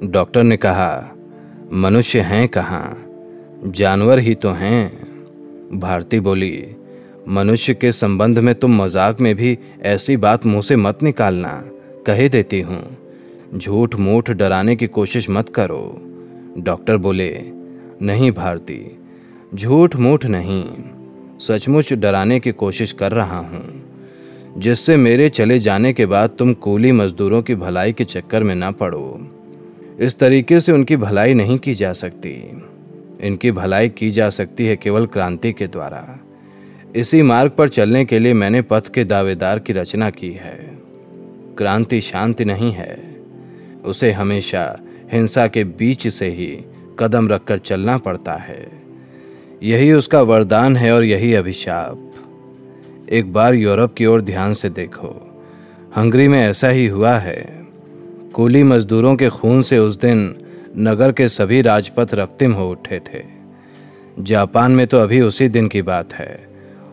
डॉक्टर 0.03 0.43
ने 0.43 0.57
कहा, 0.57 1.15
मनुष्य 1.73 2.19
हैं 2.19 2.49
कहाँ? 2.49 3.06
जानवर 3.65 4.19
ही 4.19 4.35
तो 4.35 4.51
हैं। 4.51 4.89
भारती 5.79 6.19
बोली, 6.19 6.75
मनुष्य 7.27 7.73
के 7.73 7.91
संबंध 7.91 8.39
में 8.39 8.55
तुम 8.55 8.83
मज़ाक 8.83 9.21
में 9.21 9.35
भी 9.35 9.57
ऐसी 9.81 10.17
बात 10.17 10.45
मुँह 10.45 10.61
से 10.61 10.75
मत 10.75 11.03
निकालना, 11.03 11.63
कहे 12.07 12.29
देती 12.29 12.61
हूँ। 12.61 12.97
झूठ 13.55 13.95
मूठ 13.95 14.31
डराने 14.31 14.75
की 14.75 14.87
कोशिश 14.87 15.29
मत 15.29 15.49
करो। 15.49 16.01
डॉक्टर 16.57 16.97
बोले, 16.97 17.41
नहीं 18.01 18.31
भारती, 18.31 18.99
झूठ 19.55 19.95
मूठ 19.95 20.25
नहीं, 20.25 20.65
सचमुच 21.39 21.93
डराने 21.93 22.39
की 22.39 22.51
कोशिश 22.51 22.91
कर 22.91 23.11
रहा 23.11 23.37
हूँ। 23.37 23.83
जिससे 24.57 24.95
मेरे 24.95 25.29
चले 25.29 25.59
जाने 25.59 25.93
के 25.93 26.05
बाद 26.05 26.29
तुम 26.29 26.53
कूली 26.53 26.91
मजदूरों 26.91 27.41
की 27.41 27.55
भलाई 27.55 27.93
के 27.93 28.03
चक्कर 28.03 28.43
में 28.43 28.55
ना 28.55 28.71
पड़ो। 28.71 29.31
इस 29.99 30.19
तरीके 30.19 30.59
से 30.59 30.71
उनकी 30.71 30.97
भलाई 30.97 31.33
नहीं 31.33 31.57
की 31.57 31.73
जा 31.73 31.93
सकती। 31.93 32.61
इनकी 33.21 33.51
भलाई 33.51 33.89
की 33.89 34.11
जा 34.11 34.29
सकती 34.29 34.65
है 34.65 34.75
केवल 34.75 35.05
क्रांति 35.05 35.53
के 35.53 35.67
द्वारा। 35.67 36.19
इसी 36.95 37.21
मार्ग 37.21 37.51
पर 37.51 37.69
चलने 37.69 38.05
के 38.05 38.19
लिए 38.19 38.33
मैंने 38.33 38.61
पथ 38.61 38.93
के 38.93 39.03
दावेदार 39.03 39.59
की 39.59 39.73
रचना 39.73 40.09
की 40.09 40.31
है। 40.31 40.77
क्रांति 41.57 42.01
शांति 42.01 42.45
नहीं 42.45 42.71
है। 42.71 43.15
उसे 43.85 44.11
हमेशा 44.11 44.79
हिंसा 45.11 45.47
के 45.47 45.63
बीच 45.63 46.07
से 46.07 46.27
ही 46.27 46.65
कदम 46.99 47.29
रखकर 47.29 47.57
चलना 47.57 47.97
पड़ता 47.97 48.33
है। 48.33 48.81
यही 49.63 49.93
उसका 49.93 50.21
वरदान 50.21 50.77
है 50.77 50.91
और 50.91 51.03
यही 51.03 51.33
अभिशाप। 51.33 52.13
एक 53.11 53.33
बार 53.33 53.55
यूरोप 53.55 53.93
की 53.93 54.05
ओर 54.05 54.21
ध्यान 54.21 54.53
से 54.53 54.69
देखो। 54.69 55.43
हंगरी 55.97 56.27
में 56.27 56.47
ऐसा 56.47 56.69
ही 56.69 56.87
हुआ 56.87 57.13
है। 57.13 57.65
कूली 58.33 58.63
मजदूरों 58.63 59.15
के 59.15 59.29
खून 59.29 59.61
से 59.61 59.77
उस 59.77 59.99
दिन 59.99 60.35
नगर 60.79 61.11
के 61.11 61.29
सभी 61.29 61.61
राजपथ 61.61 62.13
रक्तिम 62.13 62.51
हो 62.53 62.69
उठे 62.71 62.99
थे। 62.99 63.23
जापान 64.19 64.71
में 64.71 64.87
तो 64.87 64.99
अभी 64.99 65.21
उसी 65.21 65.47
दिन 65.47 65.67
की 65.67 65.81
बात 65.81 66.13
है। 66.13 66.47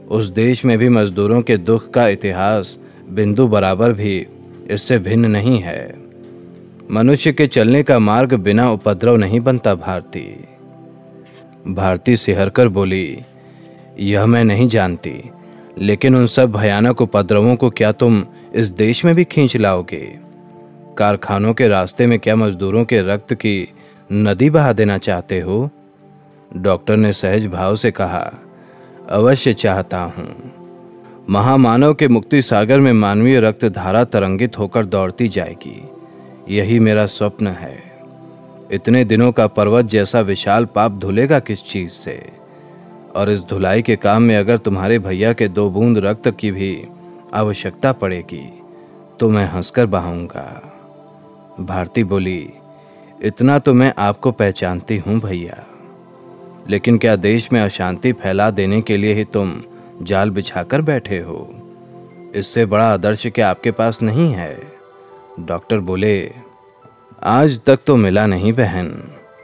उस 0.09 0.27
देश 0.27 0.64
में 0.64 0.79
भी 0.79 0.88
मजदूरों 0.88 1.42
के 1.42 1.57
दुख 1.57 1.90
का 1.90 2.09
इतिहास 2.09 2.79
बिंदु 3.11 3.47
बराबर 3.49 3.92
भी 3.92 4.27
इससे 4.70 4.99
भिन्न 4.99 5.31
नहीं 5.31 5.59
है। 5.59 5.94
मनुष्य 6.90 7.33
के 7.33 7.47
चलने 7.47 7.83
का 7.83 7.99
मार्ग 7.99 8.35
बिना 8.35 8.70
उपद्रव 8.70 9.16
नहीं 9.16 9.40
बनता 9.40 9.75
भारती। 9.75 10.44
भारती 11.68 12.16
सिहरकर 12.16 12.68
बोली, 12.68 13.18
यह 14.01 14.27
मैं 14.27 14.44
नहीं 14.44 14.68
जानती, 14.68 15.31
लेकिन 15.79 16.16
उन 16.16 16.27
सब 16.27 16.53
भयानक 16.53 17.01
उपद्रवों 17.01 17.57
को 17.57 17.70
क्या 17.70 17.92
तुम 17.92 18.25
इस 18.55 18.68
देश 18.68 19.05
में 19.05 19.14
भी 19.14 19.25
खींच 19.25 19.57
लाओगे? 19.57 20.25
कारखानों 20.98 21.52
के 21.54 21.68
रास्ते 21.68 22.07
में 22.07 22.18
क्या 22.18 22.37
मजदूरों 22.37 22.85
के 22.85 23.00
रक्त 23.02 23.35
की 23.35 23.68
नदी 24.12 24.50
बहा 24.50 24.72
देना 24.72 24.98
चाहते 24.98 25.40
हो? 25.40 25.70
डॉक्टर 26.57 26.96
ने 26.96 27.12
सहज 27.12 27.46
भाव 27.46 27.76
से 27.76 27.90
कहा, 27.90 28.33
अवश्य 29.11 29.54
चाहता 29.54 29.98
हूँ। 29.98 30.52
महामानव 31.30 31.94
के 31.94 32.09
मुक्ति 32.09 32.42
सागर 32.42 32.80
में 32.80 32.92
मानवीय 32.92 33.40
रक्त 33.40 33.64
धारा 33.64 34.04
तरंगित 34.04 34.59
होकर 34.59 34.87
दौड़ती 34.87 35.28
जाएगी। 35.28 35.90
यही 36.50 36.78
मेरा 36.80 37.07
स्वप्न 37.07 37.46
है। 37.46 37.78
इतने 38.72 39.04
दिनों 39.04 39.30
का 39.33 39.46
पर्वत 39.46 39.85
जैसा 39.85 40.20
विशाल 40.20 40.64
पाप 40.64 40.92
धुलेगा 40.92 41.38
किस 41.38 41.62
चीज़ 41.62 41.92
से? 41.92 42.20
और 43.16 43.30
इस 43.30 43.42
धुलाई 43.42 43.83
के 43.83 43.96
काम 43.96 44.22
में 44.22 44.37
अगर 44.37 44.59
तुम्हारे 44.59 44.98
भैया 44.98 45.33
के 45.33 45.48
दो 45.48 45.68
बूंद 45.70 45.98
रक्त 45.98 46.30
की 46.30 46.50
भी 46.50 46.87
आवश्यकता 47.35 47.92
पड़ेगी 47.92 48.44
तो 49.20 49.28
मैं 49.28 49.44
हंसकर 49.46 49.87
बहाऊँगा। 49.87 50.74
भारती 51.61 52.03
बोली, 52.05 52.51
इतना 53.23 53.59
तो 53.59 53.73
मैं 53.75 53.93
आपको 53.99 54.31
पहचानती 54.33 54.97
हूँ 54.99 55.19
भैया, 55.21 55.64
लेकिन 56.69 56.99
क्या 56.99 57.14
देश 57.17 57.49
में 57.53 57.61
अशांति 57.61 58.12
फैला 58.12 58.51
देने 58.51 58.81
के 58.81 58.97
लिए 58.97 59.14
ही 59.14 59.25
तुम 59.25 59.55
जाल 60.03 60.31
बिछाकर 60.31 60.83
बैठे 60.83 61.19
हो? 61.19 61.49
इससे 62.35 62.67
बड़ा 62.67 62.88
आदर्श 62.93 63.27
क्या 63.27 63.51
आपके 63.51 63.71
पास 63.71 64.03
नहीं 64.03 64.31
है? 64.33 64.57
डॉक्टर 65.40 65.79
बोले, 65.81 66.31
आज 67.23 67.61
तक 67.61 67.81
तो 67.87 67.97
मिला 67.97 68.27
नहीं 68.27 68.53
बहन, 68.53 68.93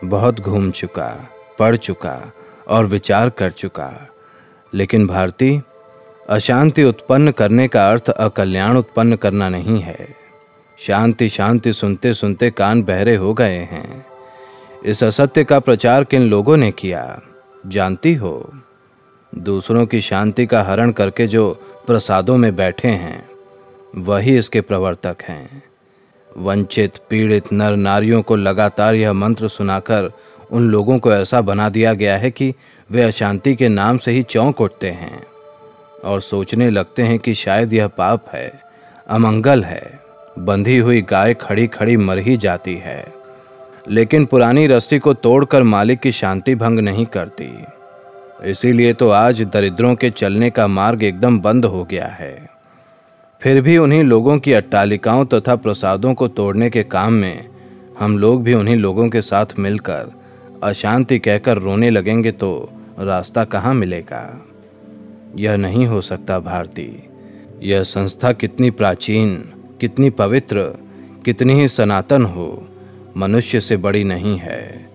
बहुत 0.05 0.41
घूम 0.41 0.71
चुका, 0.71 1.11
पढ़ 1.59 1.77
चुका 1.77 2.21
और 2.69 2.87
विचार 2.87 3.31
कर 3.31 3.51
चुका, 3.53 3.93
लेकिन 4.73 5.07
भारती, 5.07 5.61
अशांति 6.29 6.85
उत्पन्न 6.85 7.31
करने 7.31 7.69
का 7.69 7.91
अर्थ 7.91 8.11
अकल्याण 8.11 8.77
उत्पन्न 8.77 9.17
करना 9.17 9.49
नहीं 9.49 9.81
है। 9.81 10.20
शांति 10.81 11.29
शांति 11.29 11.73
सुनते 11.73 12.15
सुनते 12.15 12.51
कान 12.51 12.83
बहरे 12.83 13.17
हो 13.17 13.35
गए 13.35 13.57
हैं। 13.57 14.07
इस 14.85 15.05
असत्य 15.05 15.45
का 15.45 15.61
प्रचार 15.61 16.05
किन 16.05 16.23
लोगों 16.23 16.57
ने 16.57 16.73
किया? 16.73 17.23
जानती 17.67 18.15
हो? 18.15 18.53
दूसरों 19.35 19.87
की 19.87 20.01
शांति 20.01 20.47
का 20.47 20.63
हरण 20.63 20.91
करके 20.91 21.27
जो 21.27 21.63
प्रसादों 21.87 22.37
में 22.37 22.57
बैठे 22.57 22.89
हैं, 22.89 23.29
वही 23.97 24.39
इसके 24.39 24.61
प्रवर्तक 24.61 25.17
हैं। 25.23 25.63
वंचित, 26.37 26.93
पीड़ित, 27.11 27.53
नर 27.53 27.77
नारियों 27.77 28.23
को 28.23 28.37
लगातार 28.37 28.95
यह 28.95 29.13
मंत्र 29.13 29.49
सुनाकर 29.49 30.13
उन 30.51 30.69
लोगों 30.69 30.99
को 30.99 31.13
ऐसा 31.13 31.41
बना 31.41 31.69
दिया 31.69 31.93
गया 31.93 32.17
है 32.17 32.31
कि 32.31 32.55
वे 32.91 33.03
अशांति 33.03 33.55
के 33.55 33.69
नाम 33.69 33.99
से 33.99 34.13
ही 34.13 34.23
चौंक 34.23 34.61
उठते 34.61 34.91
हैं 34.91 35.23
और 36.05 36.21
सोचने 36.21 36.71
लगते 36.71 37.03
हैं 37.03 37.19
कि 37.19 37.35
शायद 37.35 37.73
यह 37.73 37.87
पाप 37.87 38.25
है, 38.33 38.61
अमंगल 39.09 39.65
है। 39.65 40.00
बंधी 40.45 40.79
हुई 40.79 41.03
गाय 41.03 41.35
खड़ी 41.35 41.67
खड़ी 41.67 41.97
मर 41.97 42.19
ही 42.19 42.37
जाती 42.37 42.75
है। 42.75 43.13
लेकिन 43.89 44.25
पुरानी 44.25 44.67
रस्सी 44.67 44.99
को 44.99 45.15
तोड़कर 45.15 45.63
मालिक 45.63 46.01
की 46.01 46.13
शांति 46.13 46.55
भंग 46.55 46.79
नहीं 46.79 47.07
करती। 47.07 47.51
इसीलिए 48.45 48.93
तो 48.93 49.11
आज 49.11 49.43
दरिद्रों 49.43 49.95
के 49.95 50.11
चलने 50.11 50.51
का 50.51 50.67
मार्ग 50.67 51.03
एकदम 51.03 51.41
बंद 51.41 51.65
हो 51.65 51.85
गया 51.85 52.07
है। 52.07 52.51
फिर 53.43 53.61
भी 53.61 53.79
उन्हीं 53.79 54.05
लोगों 54.05 54.39
की 54.39 54.53
अट्टालिकाओं 54.53 55.25
तथा 55.25 55.57
प्रसादों 55.57 56.15
को 56.15 56.29
तोड़ने 56.29 56.71
के 56.71 56.83
काम 56.83 57.13
में 57.13 57.49
हम 58.01 58.19
लोग 58.19 58.43
भी 58.43 58.55
उन्हीं 58.55 58.77
लोगों 58.77 59.09
के 59.09 59.23
साथ 59.23 59.47
मिलकर 59.59 60.11
अशांति 60.63 61.19
कहकर 61.19 61.59
रोने 61.59 61.91
लगेंगे 61.91 62.33
तो 62.33 62.73
रास्ता 62.99 63.45
कहाँ 63.45 63.75
मिलेगा? 63.75 64.47
यह 65.37 65.57
नहीं 65.57 65.87
हो 65.87 66.01
सकता, 66.01 66.39
भारती। 66.39 67.09
यह 67.63 67.83
संस्था 67.83 68.33
कितनी 68.33 68.71
प्राचीन 68.71 69.53
कितनी 69.81 70.11
पवित्र, 70.11 70.63
कितनी 71.25 71.53
ही 71.53 71.69
सनातन 71.69 72.25
हो, 72.25 72.69
मनुष्य 73.17 73.61
से 73.61 73.77
बड़ी 73.77 74.05
नहीं 74.05 74.39
है। 74.39 74.91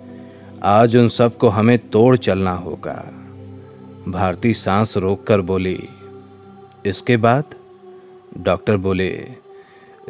आज 0.63 0.97
उन 0.97 1.07
सबको 1.09 1.47
हमें 1.47 1.77
तोड़ 1.89 2.17
चलना 2.17 2.53
होगा। 2.53 3.05
भारती 4.07 4.53
सांस 4.53 4.97
रोककर 4.97 5.41
बोली, 5.41 5.89
इसके 6.85 7.17
बाद? 7.17 7.43
डॉक्टर 8.37 8.77
बोले, 8.77 9.27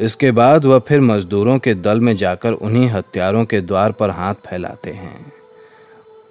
इसके 0.00 0.30
बाद 0.30 0.64
वह 0.64 0.78
फिर 0.78 1.00
मजदूरों 1.00 1.58
के 1.58 1.74
दल 1.74 2.00
में 2.00 2.16
जाकर 2.16 2.52
उन्हीं 2.52 2.88
हत्यारों 2.88 3.44
के 3.44 3.60
द्वार 3.60 3.92
पर 3.92 4.10
हाथ 4.10 4.34
फैलाते 4.34 4.90
हैं। 4.90 5.32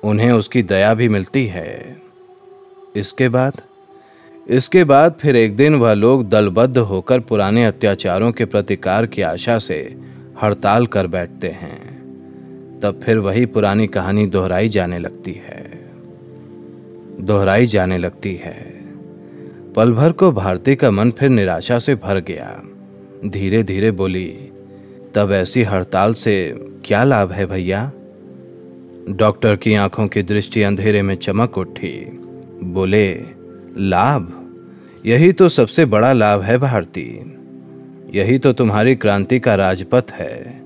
उन्हें 0.04 0.32
उसकी 0.32 0.64
दया 0.64 0.94
भी 0.94 1.10
मिलती 1.10 1.46
है। 1.48 2.02
इसके 2.96 3.30
बाद? 3.30 3.62
इसके 4.50 4.84
बाद 4.84 5.16
फिर 5.22 5.36
एक 5.36 5.56
दिन 5.56 5.76
वह 5.76 5.94
लोग 5.94 6.30
दलबद्ध 6.30 6.78
होकर 6.78 7.20
पुराने 7.20 7.66
अत्याचारों 7.66 8.32
के 8.32 8.46
प्रतिकार 8.46 9.06
की 9.06 9.22
आशा 9.22 9.60
से 9.60 9.96
हड़ताल 10.44 10.88
कर 10.88 11.08
बैठते 11.08 11.48
हैं। 11.48 11.96
तब 12.80 13.00
फिर 13.04 13.18
वही 13.18 13.46
पुरानी 13.46 13.88
कहानी 13.88 14.26
दोहराई 14.26 14.70
जाने 14.70 15.00
लगती 15.00 15.32
है। 15.32 15.90
दोहराई 17.22 17.66
जाने 17.66 17.98
लगती 17.98 18.36
है। 18.36 18.84
पल 19.76 19.92
भर 19.92 20.12
को 20.12 20.32
भारती 20.32 20.76
का 20.76 20.92
मन 20.92 21.12
फिर 21.12 21.30
निराशा 21.30 21.80
से 21.80 21.96
भर 21.96 22.20
गया। 22.20 22.62
धीरे 23.26 23.64
धीरे 23.64 23.92
बोली, 23.92 24.52
तब 25.16 25.32
ऐसी 25.32 25.64
हड़ताल 25.64 26.14
से 26.14 26.54
क्या 26.86 27.04
लाभ 27.04 27.32
है 27.32 27.46
भैया? 27.46 27.92
डॉक्टर 29.10 29.56
की 29.56 29.74
आँखों 29.74 30.08
की 30.08 30.24
दृष्टि 30.24 30.64
अंधेरे 30.64 31.02
में 31.02 31.16
चमक 31.16 31.58
उठी। 31.58 32.20
बोले 32.64 33.35
लाभ। 33.78 34.42
यही 35.06 35.32
तो 35.32 35.50
सबसे 35.50 35.86
बड़ा 35.86 36.14
लाभ 36.14 36.42
है 36.42 36.58
भारती। 36.58 37.36
यही 38.14 38.38
तो 38.38 38.54
तुम्हारी 38.54 38.96
क्रांति 38.96 39.40
का 39.40 39.56
राजपथ 39.56 40.04
है। 40.12 40.64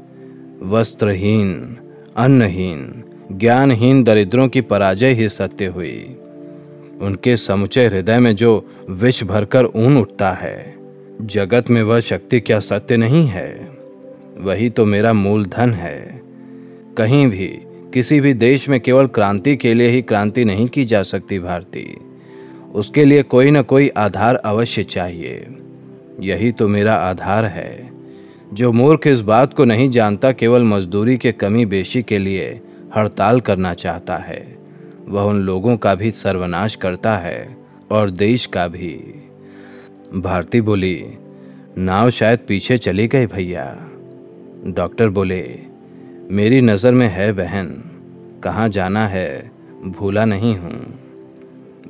वस्त्रहीन, 0.63 1.77
अन्नहीन, 2.17 3.03
ज्ञानहीन 3.31 4.03
दरिद्रों 4.03 4.47
की 4.47 4.61
पराजय 4.61 5.13
ही 5.13 5.29
सत्य 5.29 5.65
हुई। 5.65 6.15
उनके 7.01 7.37
समुचे 7.37 7.87
हृदय 7.87 8.19
में 8.19 8.35
जो 8.35 8.65
विष 8.89 9.23
भरकर 9.23 9.65
ऊन 9.65 9.97
उठता 9.97 10.31
है, 10.31 10.75
जगत 11.21 11.69
में 11.69 11.83
वह 11.83 11.99
शक्ति 11.99 12.39
क्या 12.39 12.59
सत्य 12.59 12.97
नहीं 12.97 13.27
है? 13.27 13.69
वही 14.37 14.69
तो 14.69 14.85
मेरा 14.85 15.13
मूल 15.13 15.45
धन 15.45 15.69
है। 15.71 16.21
कहीं 16.97 17.27
भी, 17.27 17.59
किसी 17.93 18.21
भी 18.21 18.33
देश 18.33 18.69
में 18.69 18.79
केवल 18.79 19.07
क्रांति 19.07 19.55
के 19.55 19.73
लिए 19.73 19.89
ही 19.89 20.01
क्रांति 20.01 20.45
नहीं 20.45 20.67
की 20.67 20.85
जा 20.85 21.03
सकती 21.03 21.39
भारती। 21.39 21.97
उसके 22.75 23.05
लिए 23.05 23.23
कोई 23.23 23.51
ना 23.51 23.61
कोई 23.61 23.89
आधार 23.89 24.35
अवश्य 24.35 24.83
चाहिए। 24.83 25.47
यही 26.19 26.51
तो 26.51 26.67
मेरा 26.67 26.95
आधार 26.95 27.45
है। 27.45 27.91
जो 28.53 28.71
मूर्ख 28.71 29.07
इस 29.07 29.21
बात 29.21 29.53
को 29.53 29.65
नहीं 29.65 29.89
जानता, 29.89 30.31
केवल 30.31 30.63
मजदूरी 30.63 31.17
के 31.17 31.31
कमी 31.31 31.65
बेशी 31.65 32.03
के 32.03 32.19
लिए 32.19 32.61
हड़ताल 32.95 33.39
करना 33.39 33.73
चाहता 33.73 34.17
है। 34.17 34.57
वह 35.07 35.23
उन 35.23 35.39
लोगों 35.39 35.77
का 35.77 35.95
भी 35.95 36.11
सर्वनाश 36.11 36.75
करता 36.75 37.17
है 37.17 37.57
और 37.91 38.11
देश 38.11 38.45
का 38.45 38.67
भी। 38.67 39.23
भारती 40.15 40.61
बोली, 40.61 41.05
नाव 41.77 42.09
शायद 42.09 42.39
पीछे 42.47 42.77
चली 42.77 43.07
गई 43.07 43.25
भैया। 43.25 43.89
डॉक्टर 44.67 45.09
बोले, 45.09 45.59
मेरी 46.31 46.61
नज़र 46.61 46.91
में 46.91 47.07
है 47.07 47.31
बहन। 47.31 47.83
कहाँ 48.43 48.69
जाना 48.69 49.07
है, 49.07 49.51
भूला 49.85 50.25
नहीं 50.25 50.57
हूँ। 50.57 50.98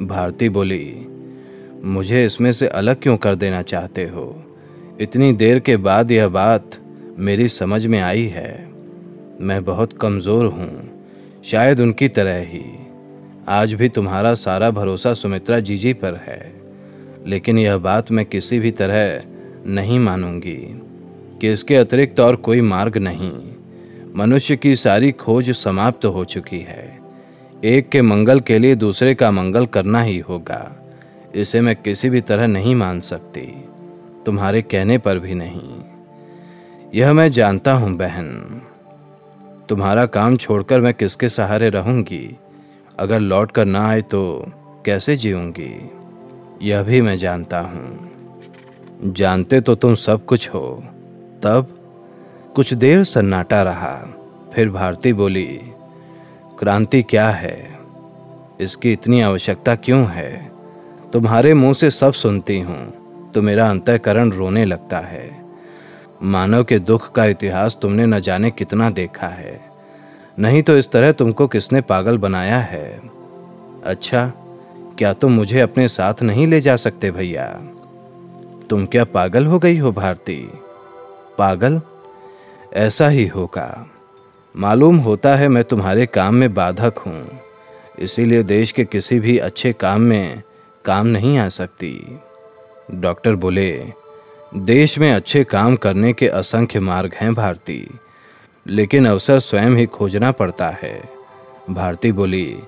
भारती 0.02 0.48
बोली, 0.50 1.08
मुझे 1.84 2.24
इसमें 2.26 2.52
से 2.52 2.68
अलग 2.68 3.02
क्यों 3.02 3.16
कर 3.18 3.36
देना 3.36 3.62
चाहते 3.62 4.04
हो? 4.06 4.26
इतनी 5.02 5.32
देर 5.34 5.60
के 5.60 5.76
बाद 5.78 6.12
यह 6.12 6.28
बात 6.28 6.78
मेरी 7.20 7.48
समझ 7.50 7.86
में 7.86 8.00
आई 8.00 8.26
है। 8.26 8.52
मैं 9.42 9.64
बहुत 9.66 9.94
कमज़ोर 9.94 10.46
हूँ, 10.46 10.70
शायद 11.44 11.80
उनकी 11.80 12.08
तरह 12.10 12.40
ही। 12.46 12.64
आज 13.48 13.74
भी 13.74 13.90
तुम्हारा 13.90 14.34
सारा 14.36 14.70
भरोसा 14.72 15.14
सुमित्रा 15.14 15.60
जीजी 15.60 15.94
पर 15.94 16.16
है, 16.24 16.42
लेकिन 17.28 17.58
यह 17.58 17.78
बात 17.78 18.12
मैं 18.12 18.26
किसी 18.26 18.60
भी 18.60 18.72
तरह 18.72 19.22
नहीं 19.68 20.00
मानूँगी 20.00 20.58
कि 21.42 21.52
इसके 21.52 21.76
अतिरिक्त 21.76 22.20
और 22.20 22.36
कोई 22.36 22.62
मार्ग 22.62 22.98
नहीं। 22.98 23.32
मनुष्य 24.16 24.56
की 24.56 24.76
सारी 24.76 25.12
खोज 25.12 25.52
समाप्त 25.52 26.06
हो 26.06 26.26
चुकी 26.26 26.60
है। 26.60 26.89
एक 27.66 27.90
के 27.90 28.02
मंगल 28.02 28.40
के 28.40 28.60
लिए 28.60 28.76
दूसरे 28.76 29.16
का 29.16 29.32
मंगल 29.32 29.66
करना 29.66 30.02
ही 30.02 30.20
होगा। 30.20 30.76
इसे 31.36 31.62
मैं 31.62 31.76
किसी 31.76 32.10
भी 32.10 32.22
तरह 32.22 32.48
नहीं 32.48 32.76
मान 32.76 33.00
सकती। 33.00 33.66
तुम्हारे 34.26 34.62
कहने 34.62 34.98
पर 34.98 35.20
भी 35.20 35.34
नहीं। 35.36 35.82
यह 36.96 37.14
मैं 37.14 37.32
जानता 37.32 37.74
हूँ, 37.74 37.98
बहन। 37.98 38.62
तुम्हारा 39.70 40.06
काम 40.06 40.38
छोड़कर 40.38 40.82
मैं 40.82 40.94
किसके 40.94 41.30
सहारे 41.30 41.70
रहूँगी? 41.70 42.38
अगर 43.00 43.20
लौट 43.20 43.52
कर 43.52 43.66
ना 43.66 43.90
आए 43.90 44.02
तो 44.02 44.52
कैसे 44.86 45.18
जीऊँगी? 45.18 45.92
यह 46.62 46.84
भी 46.84 47.02
मैं 47.02 47.18
जानता 47.18 47.60
हूँ। 47.60 48.10
जानते 49.06 49.62
तो 49.62 49.76
तुम 49.76 49.96
सब 49.96 50.26
कुछ 50.26 50.50
हो। 50.50 50.84
तब 51.44 51.68
कुछ 52.56 52.74
देर 52.74 53.04
सन्नाटा 53.04 53.62
रहा। 53.62 53.96
फिर 54.54 54.70
भारती 54.70 55.14
बोली 55.14 55.62
क्रांति 56.60 57.04
क्या 57.04 57.30
है? 57.30 57.80
इसकी 58.62 58.92
इतनी 58.92 59.22
आवश्यकता 59.22 59.76
क्यों 59.76 60.06
है? 60.08 60.52
तुम्हारे 61.14 61.54
मुँह 61.54 61.74
से 61.74 61.90
सब 61.90 62.14
सुनती 62.14 62.60
हूँ 62.60 63.32
तो 63.32 63.42
मेरा 63.42 63.70
अंतःकरण 63.70 64.32
रोने 64.32 64.66
लगता 64.66 64.98
है। 64.98 65.46
मानव 66.24 66.64
के 66.64 66.80
दुख 66.80 67.12
का 67.12 67.26
इतिहास 67.26 67.80
तुमने 67.82 68.06
न 68.06 68.20
जाने 68.20 68.52
कितना 68.52 68.90
देखा 68.90 69.28
है। 69.28 69.60
नहीं 70.40 70.64
तो 70.64 70.78
इस 70.78 70.92
तरह 70.92 71.12
तुमको 71.12 71.48
किसने 71.48 71.82
पागल 71.82 72.18
बनाया 72.18 72.60
है? 72.60 73.02
अच्छा 73.84 74.34
क्या 74.98 75.14
तुम 75.14 75.32
मुझे 75.32 75.60
अपने 75.60 75.88
साथ 75.88 76.14
नहीं 76.22 76.48
ले 76.48 76.62
जा 76.62 76.76
सकते 76.76 77.12
भैया? 77.12 77.48
तुम 78.70 78.86
क्या 78.86 79.04
पागल 79.04 79.46
हो 79.46 79.60
गई 79.60 79.78
हो, 79.78 79.92
भारती? 79.92 80.52
पागल? 81.38 81.82
ऐसा 82.74 83.08
ही 83.08 83.28
होगा। 83.28 83.90
मालूम 84.60 84.98
होता 84.98 85.36
है 85.36 85.48
मैं 85.48 85.64
तुम्हारे 85.64 86.06
काम 86.06 86.36
में 86.36 86.54
बाधक 86.54 86.98
हूँ। 86.98 87.40
इसीलिए 88.00 88.44
देश 88.44 88.72
के 88.72 88.86
किसी 88.86 89.20
भी 89.20 89.38
अच्छे 89.38 89.74
काम 89.74 90.02
में 90.02 90.42
काम 90.86 91.08
नहीं 91.08 91.38
आ 91.38 91.50
सकती। 91.50 92.20
डॉक्टर 92.92 93.36
बोले, 93.36 93.86
देश 94.56 95.00
में 95.00 95.12
अच्छे 95.14 95.44
काम 95.44 95.76
करने 95.76 96.14
के 96.14 96.28
असंख्य 96.28 96.80
मार्ग 96.80 97.14
हैं 97.14 97.34
भारती, 97.34 97.88
लेकिन 98.68 99.08
अवसर 99.08 99.40
स्वयं 99.40 99.76
ही 99.76 99.86
खोजना 99.86 100.32
पड़ता 100.32 100.70
है। 100.70 101.10
भारती 101.70 102.12
बोली, 102.12 102.60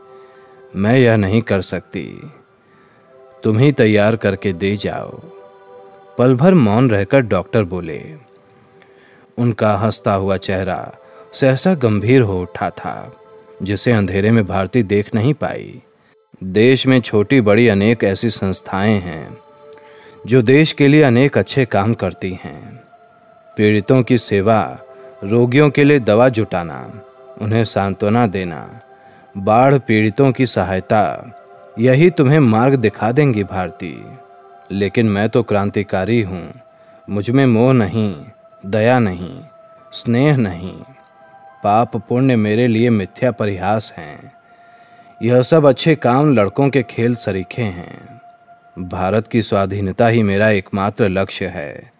मैं 0.75 0.97
यह 0.97 1.15
नहीं 1.15 1.41
कर 1.41 1.61
सकती। 1.61 2.31
तुम 3.43 3.59
ही 3.59 3.71
तैयार 3.71 4.15
करके 4.15 4.53
दे 4.53 4.75
जाओ। 4.75 5.21
पल 6.17 6.35
भर 6.35 6.53
मौन 6.53 6.89
रहकर 6.89 7.21
डॉक्टर 7.21 7.63
बोले, 7.63 8.01
उनका 9.37 9.75
हंसता 9.75 10.13
हुआ 10.13 10.37
चेहरा 10.37 10.97
सहसा 11.33 11.73
गंभीर 11.73 12.21
हो 12.21 12.41
उठा 12.41 12.69
था, 12.69 13.13
जिसे 13.63 13.91
अंधेरे 13.91 14.31
में 14.31 14.47
भारती 14.47 14.83
देख 14.83 15.15
नहीं 15.15 15.33
पाई। 15.33 15.81
देश 16.43 16.87
में 16.87 17.01
छोटी 17.01 17.41
बड़ी 17.41 17.67
अनेक 17.67 18.03
ऐसी 18.03 18.29
संस्थाएँ 18.29 18.99
हैं, 18.99 19.37
जो 20.27 20.41
देश 20.41 20.71
के 20.71 20.87
लिए 20.87 21.03
अनेक 21.03 21.37
अच्छे 21.37 21.65
काम 21.65 21.93
करती 21.93 22.39
हैं। 22.43 22.83
पीड़ितों 23.57 24.03
की 24.03 24.17
सेवा, 24.17 24.79
रोगियों 25.23 25.69
के 25.69 25.83
लिए 25.83 25.99
दवा 25.99 26.29
जुटाना, 26.29 27.01
उन्हें 27.41 27.65
सांत्वना 27.65 28.27
देना, 28.27 28.81
बाढ़ 29.37 29.77
पीड़ितों 29.77 30.31
की 30.31 30.45
सहायता, 30.45 31.03
यही 31.79 32.09
तुम्हें 32.09 32.39
मार्ग 32.39 32.75
दिखा 32.75 33.11
देंगी 33.11 33.43
भारती। 33.43 34.05
लेकिन 34.71 35.09
मैं 35.09 35.29
तो 35.29 35.43
क्रांतिकारी 35.43 36.21
हूँ, 36.21 36.51
मुझमें 37.09 37.45
मोह 37.45 37.73
नहीं, 37.73 38.15
दया 38.65 38.99
नहीं, 38.99 39.39
स्नेह 39.91 40.37
नहीं। 40.37 40.79
पाप 41.63 41.97
पुण्य 41.97 42.35
मेरे 42.35 42.67
लिए 42.67 42.89
मिथ्या 42.89 43.31
परिहास 43.31 43.93
हैं। 43.97 44.31
यह 45.23 45.41
सब 45.41 45.65
अच्छे 45.65 45.95
काम 45.95 46.33
लड़कों 46.33 46.69
के 46.69 46.83
खेल 46.83 47.15
सरीखे 47.15 47.61
हैं। 47.61 48.21
भारत 48.79 49.27
की 49.27 49.41
स्वाधीनता 49.41 50.07
ही 50.07 50.23
मेरा 50.23 50.49
एकमात्र 50.49 51.09
लक्ष्य 51.09 51.45
है। 51.45 51.91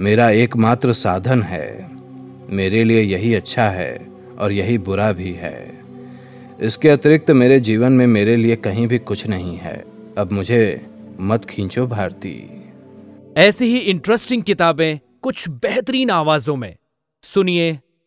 मेरा 0.00 0.30
एकमात्र 0.30 0.92
साधन 0.92 1.42
है। 1.42 1.88
मेरे 2.50 2.84
लिए 2.84 3.02
यही 3.02 3.34
अच्छा 3.34 3.68
है 3.68 4.06
और 4.38 4.52
यही 4.52 4.78
बुरा 4.78 5.12
भी 5.12 5.32
है। 5.32 5.78
इसके 6.60 6.88
अतिरिक्त 6.88 7.30
मेरे 7.30 7.60
जीवन 7.60 7.92
में 7.92 8.06
मेरे 8.06 8.36
लिए 8.36 8.56
कहीं 8.56 8.86
भी 8.86 8.98
कुछ 8.98 9.26
नहीं 9.26 9.56
है। 9.56 9.84
अब 10.18 10.32
मुझे 10.32 10.86
मत 11.20 11.44
खींचो 11.44 11.86
भारती। 11.86 12.64
ऐसी 13.36 13.64
ही 13.64 13.78
इंटरेस्टिंग 13.78 14.42
किताबें 14.42 14.98
कुछ 15.22 15.48
बेहतरीन 15.48 16.10
आवाजों 16.10 16.56
में। 16.56 16.76
सुनिए 17.22 17.78